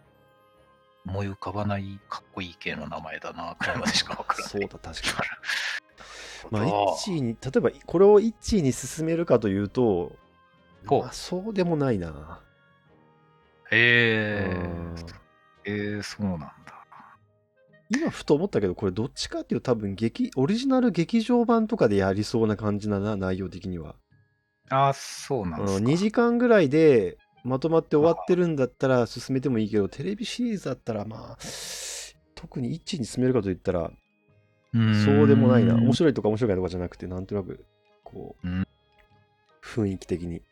[1.06, 4.48] 思い浮かばないかっこいい系の名前だな、くらいまでしかわからない。
[4.50, 6.50] そうだ、確かに。
[6.50, 10.12] まあ、なるほど1位に、例えばこれを1位に勧めるかというと、
[10.84, 12.40] まあ、そうでもないな。
[13.70, 15.22] へうんえ。
[15.64, 16.52] えー、そうなんだ。
[17.88, 23.96] 今ふと思ったけど、これどっちかっていうと多分劇、オリジナル劇場版とかでやりそうな感じだな、内容的には。
[24.70, 25.90] あー、そうなんですうんか。
[25.90, 31.38] 2時間ぐらいでまとまって終わってるんだったら進めてもいいけど、テレビシリーズだったらまあ、
[32.34, 33.90] 特に1位に進めるかといったら、
[35.04, 35.74] そうでもないな。
[35.74, 35.94] 面い。
[35.94, 37.64] 白いとか面白くないとかじゃなくて、なんとなく、
[38.04, 38.66] こう、うん
[39.62, 40.42] 雰囲気的に。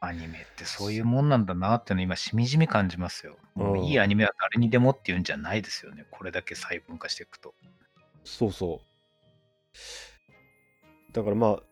[0.00, 3.36] アニメってそういうもんなんだなっての今しみじみ感じますよ。
[3.54, 6.06] もういいうんアニメは誰にでもっていうんじゃないですよね。
[6.10, 7.52] これだけ細分化していくと。
[8.24, 8.80] そうそ
[11.10, 11.12] う。
[11.12, 11.62] だからまあ、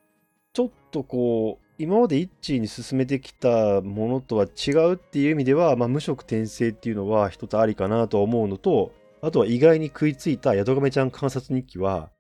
[0.52, 12.10] ちょっとこう、今まで一致に進めてきたものとは違うっていう意味では、まあ、無色転生っていうのは一つありかなとは思うのと、あとは意外に食いついた宿亀ちゃん観察日記は、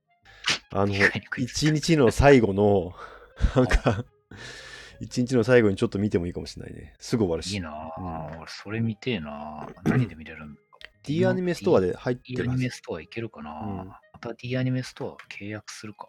[0.70, 0.92] あの、
[1.38, 2.92] 一日の最後の、
[3.56, 4.04] なんか、
[5.00, 6.94] 一日の最後にちょっと見てもいいかもしれないね。
[6.98, 7.54] すぐ終わるし。
[7.54, 8.38] いいなぁ、うん。
[8.40, 10.60] 俺それ見てえなぁ何で見れるんだ
[11.02, 13.54] D アニメストアで入って D アるはずニメストアいけるかな、う
[13.86, 16.08] んまた D アニメストア契約するか。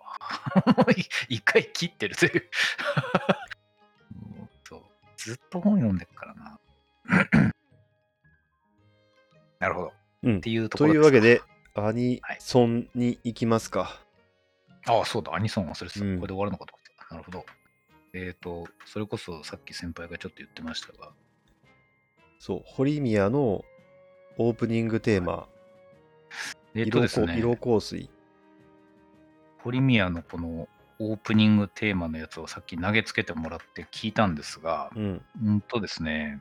[1.27, 2.49] 一回切ってるという。
[4.39, 4.81] もっと
[5.17, 6.59] ずっと本読んでるからな。
[9.59, 9.93] なるほど。
[10.23, 11.41] うんっていうとことろいうわけで
[11.75, 13.99] アニソンに行きますか。
[14.85, 14.93] か。
[14.93, 16.05] ああ、そうだ、アニソン忘れてた。
[16.05, 17.15] うんこれで終わるのかと思ってた。
[17.15, 17.45] なるほど。
[18.13, 21.11] えっ、と、それこそさっき先輩がちょっと言ってましたが、
[22.39, 23.65] そう、堀宮の
[24.37, 25.49] オープニングテーマ、
[26.77, 28.09] えっ、とですね、色香水。
[29.63, 30.67] 堀宮のこの
[30.99, 35.21] オープニングテーマのやつをさっき投げつけてもらって聞いたんですが、うん。
[35.43, 36.39] うんとですね、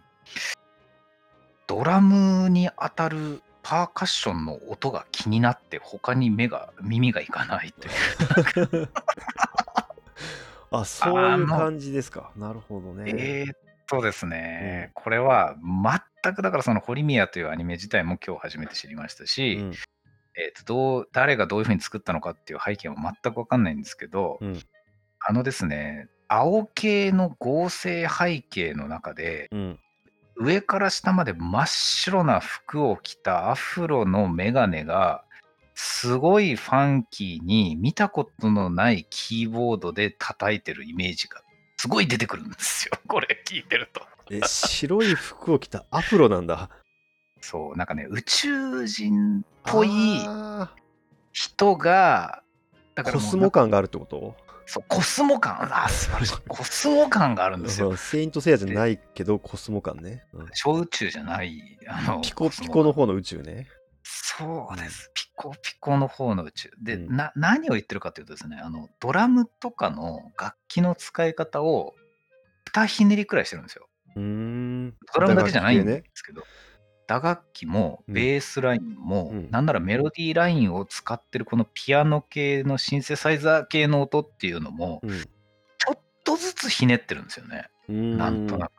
[1.67, 8.89] ドラムに当たるパーカッションの音が気になって、他に目が、耳がいかないという。
[10.71, 12.31] あ、そういう感じですか。
[12.37, 13.05] なるほどね。
[13.17, 13.57] えーっ
[13.89, 15.57] とですね、これは
[16.23, 19.73] 全くだからその堀宮というアニメ自体も今日初めて知りましたし、うん
[20.37, 24.61] えーっとどう誰がどういうふうに作ったのかっていう背景も全く分かんないんですけど、うん
[25.29, 29.79] あのですね、青系の合成背景の中で、うん。
[30.37, 35.25] 上から下まで真っ白な服を着たアフロのメガネが、
[35.75, 41.43] すごいファンキーに見たことのないキーボードで叩いてるイメージが
[41.77, 42.97] すごい出てくるんですよ。
[43.09, 44.01] これ聞いてると。
[44.31, 46.71] え、白い服を着たアフロなんだ。
[47.41, 49.91] そう、なんかね、宇宙人っぽい
[50.27, 50.75] あ
[51.33, 52.43] 人が、
[52.95, 54.37] だからもうスモ感があるってこと？
[54.67, 56.37] そう、コスモ感、あ、素晴らしい。
[56.49, 57.91] コスモ感があるんですよ。
[57.91, 60.27] うんセイントセイヤじゃないけど、コスモ感ね。
[60.33, 63.69] うん小宇宙じゃない、あの、ピコピコの方の宇宙ね。
[64.03, 65.11] そうです。
[65.15, 66.71] ピコピコの方の宇宙。
[66.81, 71.95] で、うんな、何を言ってるかというとですね、あの、ドラムとかの楽器の使い方を、
[72.65, 73.89] 二ひねりくらいしてるんですよ。
[74.17, 74.97] うーん。
[75.15, 76.05] ドラムだけじゃないんで。
[76.15, 76.43] すけど、
[77.07, 87.69] 打楽器も、うんベースラインも、うんなんならメロディーラインを使ってるこのピアノ系のシンセサイザー系の音っていうのも、うんちょっとずつひねってるんですよね。
[87.93, 88.17] ん。
[88.19, 88.73] なんとなく。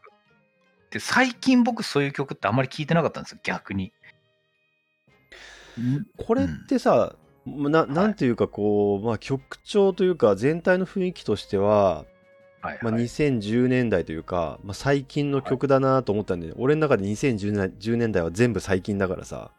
[0.92, 3.94] で、最近僕そういう曲ってあんまり聞いてなかったんですよ、逆に。
[5.80, 12.06] んこれってさ、ななんていうかこう、まあ曲調というか全体の雰囲気としては、
[12.68, 13.04] はい、まあ、はい。
[13.04, 19.52] 2010年代というか、まあ、最近の曲だなと思ったんで、俺の中で2010年10年代は全部最近だからさ、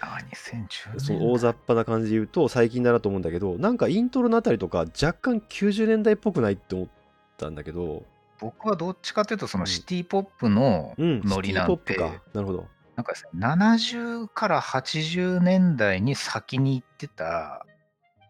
[0.00, 1.00] あ、2010年。
[1.00, 6.88] そう大雑把な感じで言うと最近だなと思うんだけど、なんかイントロのあたりとか若干90年代っぽくないって思っ
[7.36, 8.04] たんだけど、
[8.40, 12.22] 僕はどっちかというと、そのうんシティポップのうん、ノリなんて、シティポップか。
[12.34, 12.68] なるほど。
[12.96, 17.66] なんかですね、70から80年代に先に行ってた、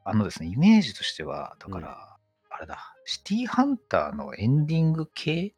[0.04, 2.16] あのですね、イメージとしては、だから、
[2.50, 5.54] あれだ、シティハンターのエンディング系？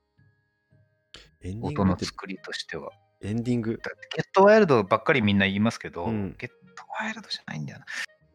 [1.42, 2.90] エンディン音グっての作りとしては。
[3.22, 3.80] エンディング？
[3.82, 7.78] だってゲットワイルドばっかりみんな言いますけど、うんゲットワイルドじゃないんだよ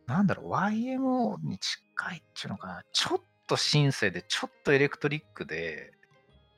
[0.08, 0.16] な。
[0.16, 2.84] なんだろう、YMO に近いっていうのかな。
[2.92, 5.92] ちょっとシンセで、ちょっとエレクトリックで、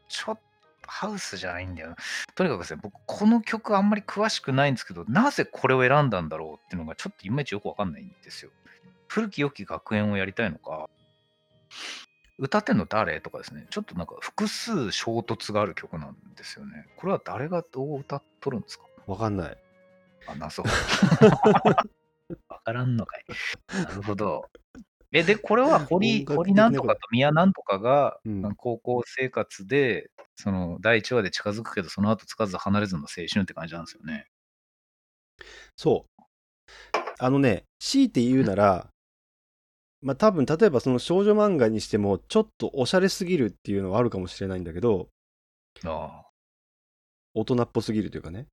[0.09, 0.41] ちょっと
[0.87, 1.95] ハウスじゃないんだよな。
[2.35, 8.51] とにかくですね、僕、この曲あんまり詳しくないんですけど、なぜこれを選んだんだろうっていうのがちょっといまいちよくわかんないんですよ。
[9.07, 10.89] 古き良き学園をやりたいのか、
[12.39, 13.21] 歌ってんの誰？
[13.21, 16.87] とかですね、ちょっとなんか複数衝突がある曲なんですよね。
[16.97, 18.85] これは誰がどう歌っとるんですか？
[19.05, 19.57] わかんない。
[20.27, 20.63] あ、謎。
[20.63, 20.69] わ
[22.63, 23.25] からんのかい。
[23.73, 24.49] なるほど。
[25.11, 34.25] え、で、これは堀、堀なんとかと宮なんとかが、うん高校生活で、その第1話で近づくけど、その後つかず離れずの青春って感じなんですよね。
[35.75, 36.23] そう。
[37.19, 38.89] あのね、強いて言うなら、
[40.03, 45.07] まあ多分例えばその少女漫画にしてもちょっとおしゃれすぎるっていうのはあるかもしれないんだけど、
[45.85, 46.25] ああ。
[47.33, 48.47] 大人っぽすぎるというかね。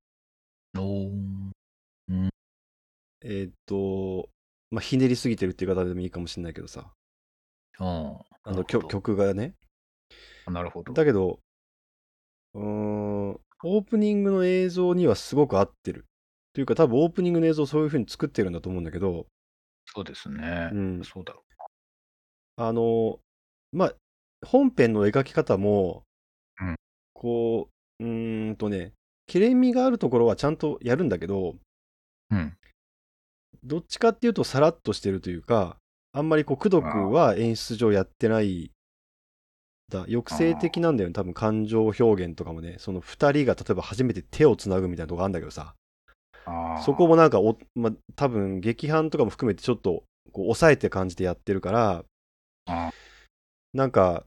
[0.77, 1.51] おー
[3.23, 4.29] えーっと、
[4.71, 6.91] まあひねりすぎてるっていう方でもいいかもしれないけどさ、
[7.77, 9.53] ああの曲曲がね。
[10.45, 10.51] あ。
[10.51, 10.93] なるほど。
[10.93, 11.39] だけど、
[12.53, 16.05] うーん、オープニングの映像にはすごく合ってる。
[16.53, 19.27] というか多分オープニングの映像をそういう風に作ってるんだと思うんだけど、
[19.93, 20.69] そうですね。
[20.71, 21.43] うんそうだろ
[22.57, 23.19] あの、
[23.71, 23.93] まあ、
[24.45, 26.03] 本編の描き方も、
[26.59, 26.75] うん
[27.13, 27.69] こ
[27.99, 28.93] う、うーんとね、
[29.27, 31.55] けれみがあるところはちゃんとやるんだけど、
[32.31, 32.53] うん。
[33.63, 35.77] どっちかっていうとさらっとしてるというか、
[36.13, 38.71] あんまりこう、くどくは演出上やってない。
[39.89, 45.75] だ抑制的なんだよね、多分感情表現とかもね、その2人が例えば初めて手をつなぐみたいなとこあるんだけどさ、
[46.83, 52.05] そこもなんかお、ま、多分劇伴とかも含めてちょっとこう抑えて感じでやってるから、
[52.67, 52.91] あ
[53.73, 54.25] なんか、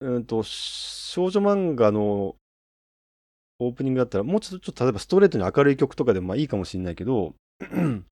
[0.00, 2.36] うんと、少女漫画の
[3.58, 7.34] オープニングだったら、もうちょっと、ちょっと例えばストレートに明るい曲とかでもまあいいかもしれないけど、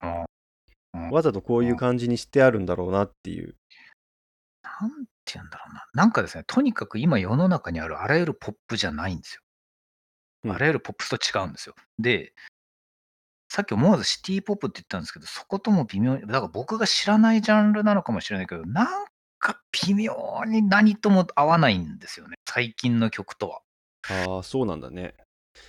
[0.01, 0.27] あ
[1.13, 3.55] わざとこういう感じにしてあるんだろうなっていう。
[4.63, 5.87] なんて言うんだろうな。
[5.95, 9.43] なんかですね、とにかく今世の中にあるあらゆるポップじゃないんですよ。
[10.47, 11.75] うんあらゆるポップスと違うんですよ。
[11.99, 12.33] で、
[13.49, 19.07] さっき思わずシティポップって言ったんですけど、そことも微妙に、だから僕が知らないジャンルなのかもしれないけど、なん
[19.39, 20.15] か微妙
[20.47, 22.37] に何とも合わないんですよね。
[22.49, 23.63] 最近の曲とは。
[24.27, 25.15] ああ、そうなんだね。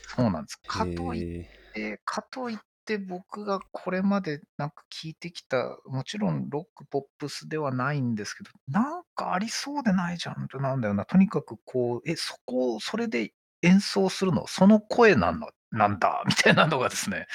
[0.08, 0.60] そうなんです。
[0.68, 11.06] かといって、かといって僕がこれまでなんか聞いてきた、もちろんロック、ポップスではないんですけど、なんかありそうでないジャンルなんだよな。
[11.06, 17.28] とにかくこう、え、そこを、それで演奏するの、その声なんだ、なんだ、 みたいなのがですね、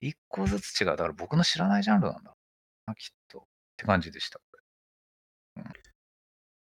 [0.00, 0.86] 一個ずつ違う。
[0.88, 2.34] だから僕の知らないジャンルなんだ
[2.86, 3.40] な、きっと。
[3.40, 3.42] っ
[3.76, 4.40] て感じでした。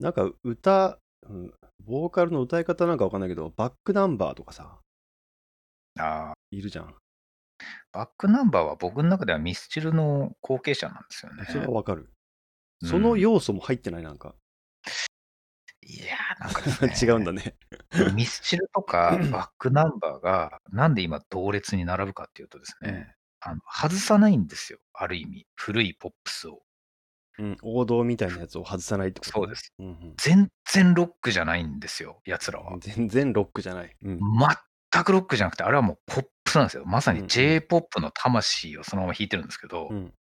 [0.01, 1.55] なんか歌、うん
[1.87, 4.81] ボーカルの歌い方なんかわかんないけど、バックナンバーとかさ、
[5.99, 6.95] あーいるじゃん。
[7.93, 11.45] バックナンバーは僕の中ではミスチルの後継者なんですよね。
[11.51, 12.03] それはわかる。
[12.03, 14.35] うんその要素も入ってない、なんか。
[15.87, 17.57] いやー、なんかですね 違うんだね。
[18.15, 23.07] ミスチルとかバックナンバーがなんで今同列に並ぶかっていうとですね、うん
[23.47, 24.79] あの外さないんですよ。
[24.95, 25.47] ある意味。
[25.55, 26.63] 古いポップスを。
[27.39, 29.75] うん、王道みたいなやつを外さないってこと、そうです。
[29.79, 32.23] うんうん全然ロックじゃないんですよ。
[32.25, 32.79] 奴らは。
[32.81, 33.95] 全然ロックじゃない。
[34.03, 34.19] うん。
[34.93, 36.85] 全くロックじゃなくて、あれはもうポップスなんですよ。
[36.87, 40.15] まさにうんうん J-POP の魂をそのまま弾いてるんですけど、うん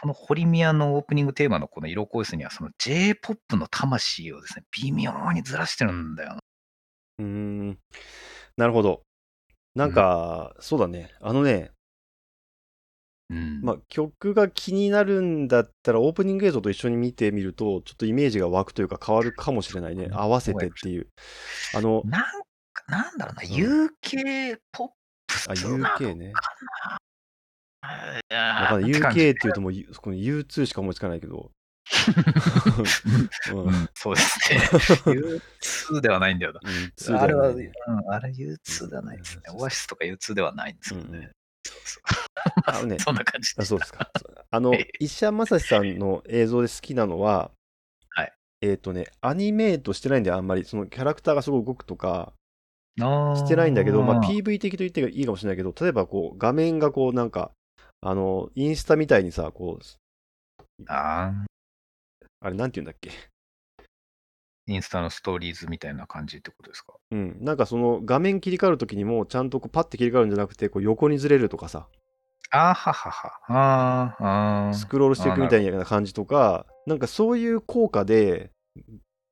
[0.00, 6.40] このホリミアのオープニングテーマのこの色恋スには、その J-POP の魂をですね、微妙にずらしてるんだよな。
[7.18, 7.78] うーん。
[8.56, 9.02] なるほど。
[9.74, 11.14] なんか、そうだね。
[11.20, 11.72] あのね、
[13.30, 13.60] うん。
[13.60, 20.04] まあ、曲が気になるんだったら、オープニング映像と一緒に見てみると、ちょっとイメージが湧くというか変わるかもしれないね。
[20.04, 21.08] うん合わせてっていう。
[21.72, 22.22] あの、なん
[22.72, 24.88] か、なんだろうな、ん UK ポッ
[25.46, 26.32] あ、な UK ね。
[27.82, 31.50] わ UK っていうともう、こに U2 しか思いつかないけど。
[33.52, 33.58] うん。
[33.58, 34.60] ううんん、そうですね。
[35.90, 36.60] U2 ではないんだよな。
[36.60, 37.48] U2 あれは。
[37.48, 37.62] うん、
[38.10, 39.42] あれ U2 ではないですね。
[39.54, 41.30] オアシスとか U2 ではないんですけどうんうんね。
[41.64, 42.00] そうそ
[42.66, 43.00] あのねう。
[43.02, 44.10] そんな感じであ、そうですか。
[44.50, 47.50] あのええ、石山正史さんの映像で好きなのは、
[48.10, 52.32] はいえっ、とね、アニメートしてないんで、あんまり、そのキャラクターがすごい動くとか、
[52.98, 57.52] してないんだけど、まあ、PV 的と言っていいかもしれないけど、例えばこう、画面がこう、なんか、
[58.00, 59.84] あの、インスタみたいにさ、こう、
[60.86, 61.32] あ
[62.40, 63.10] あれ、なんて言うんだっけ？
[63.10, 63.12] ー
[64.66, 66.94] インスタのストーリーズみたいな感じってことですか？
[67.10, 67.38] うん。
[67.40, 71.88] なんかその、画面切り替わるときにも、ちゃんとこうパッて切り替わるんじゃなくて、こう、横にずれるとかさ、
[72.50, 73.32] あーははは。
[73.48, 74.24] あー
[74.68, 74.74] あー。
[74.74, 78.50] スクロールしていくみたいな感じとか、なんかそういう効果で、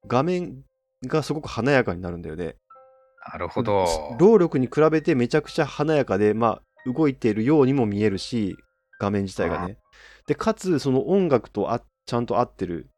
[0.06, 0.64] 画面
[1.06, 2.56] がすごく華やかになるんだよね。
[3.32, 3.86] なるほど。
[4.18, 8.56] 労力に比べてめちゃくちゃ華やかで、まあ、動いているようにも見えるし、
[9.00, 9.78] 画面自体がね。
[10.26, 12.88] で、かつ、その音楽とあちゃんと合ってる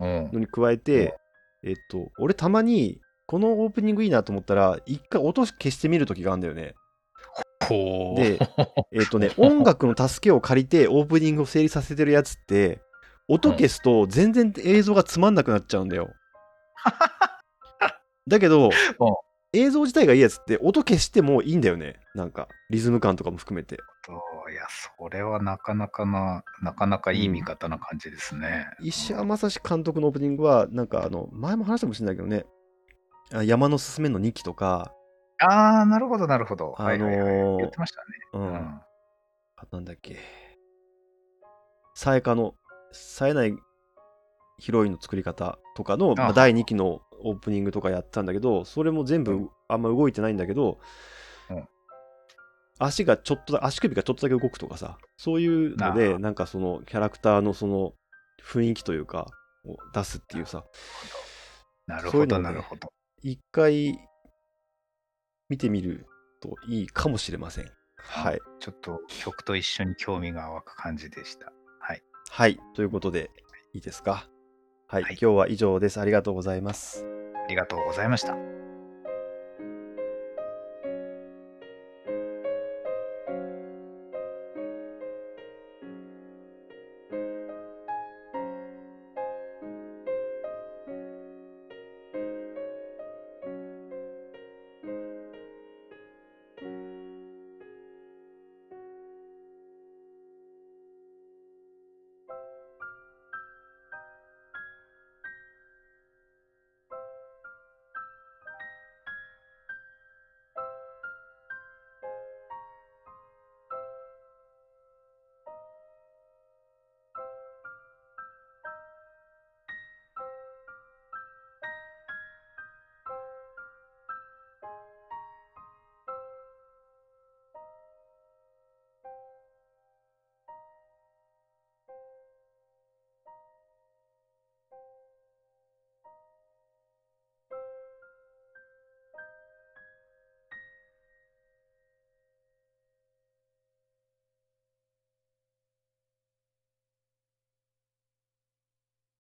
[0.00, 1.16] うんのに加えて、
[1.62, 6.74] えっと、俺たまに、このオープニングいいなと思ったら、一回音消してみるときがあるんだよね。
[8.16, 8.40] で
[8.92, 12.80] えっとね、 音楽の助けを借りてオープニングを成立させてるやつって、
[13.28, 16.10] 音消すと全然映像がつまんなくなっちゃうんだよ。
[18.26, 18.70] だけど、
[19.52, 22.00] 映像自体がいいやつって音消してもいいんだよね。
[22.14, 23.76] なんか、リズム感とかも含めて。
[24.50, 28.66] いや、それはなかなかな、なかなかいい見方な感じですね。
[28.80, 32.44] 石山正史監督のオープニングは、なんかあの、前も話したかもしれないけどね、
[33.32, 34.92] あ山のすすめの2期とか、
[35.38, 36.74] ああ、なるほど、なるほど。
[36.78, 37.56] あのーはいはいはい。
[37.58, 38.06] 言ってましたね。
[38.34, 38.56] うん、うん。
[38.56, 38.82] あ
[39.70, 40.16] なんだっけ、
[41.94, 42.54] さえかの、
[42.92, 43.54] 冴えない
[44.58, 50.78] ヒロインの作り方とかの、まあ、あ第2期のオープニングとかやったんだけど、それも全部うんあんま動いてないんだけど、
[51.50, 51.68] うん
[52.82, 57.92] 足がちょっとだ、足首がちょっとだけ動くとかさ、そういうのあで、ーなんかそのキャラクターのその
[58.42, 59.26] 雰囲気というか、
[59.66, 60.64] を出すっていうさ、
[61.86, 62.90] なるほど、なるほど。
[63.22, 63.98] 一回
[65.50, 66.06] 見てみる
[66.40, 67.70] といいかもしれません。
[67.98, 68.40] はい。
[68.60, 71.52] ちょっと曲と一緒に興味が湧く感じでした。
[71.80, 72.02] はい。
[72.30, 72.58] はい。
[72.74, 73.30] ということで、
[73.74, 74.26] いいですか？
[74.90, 75.02] はい。
[75.04, 76.00] はい今日は以上です。
[76.00, 77.06] ありがとうございます。
[77.44, 78.59] ありがとうございました。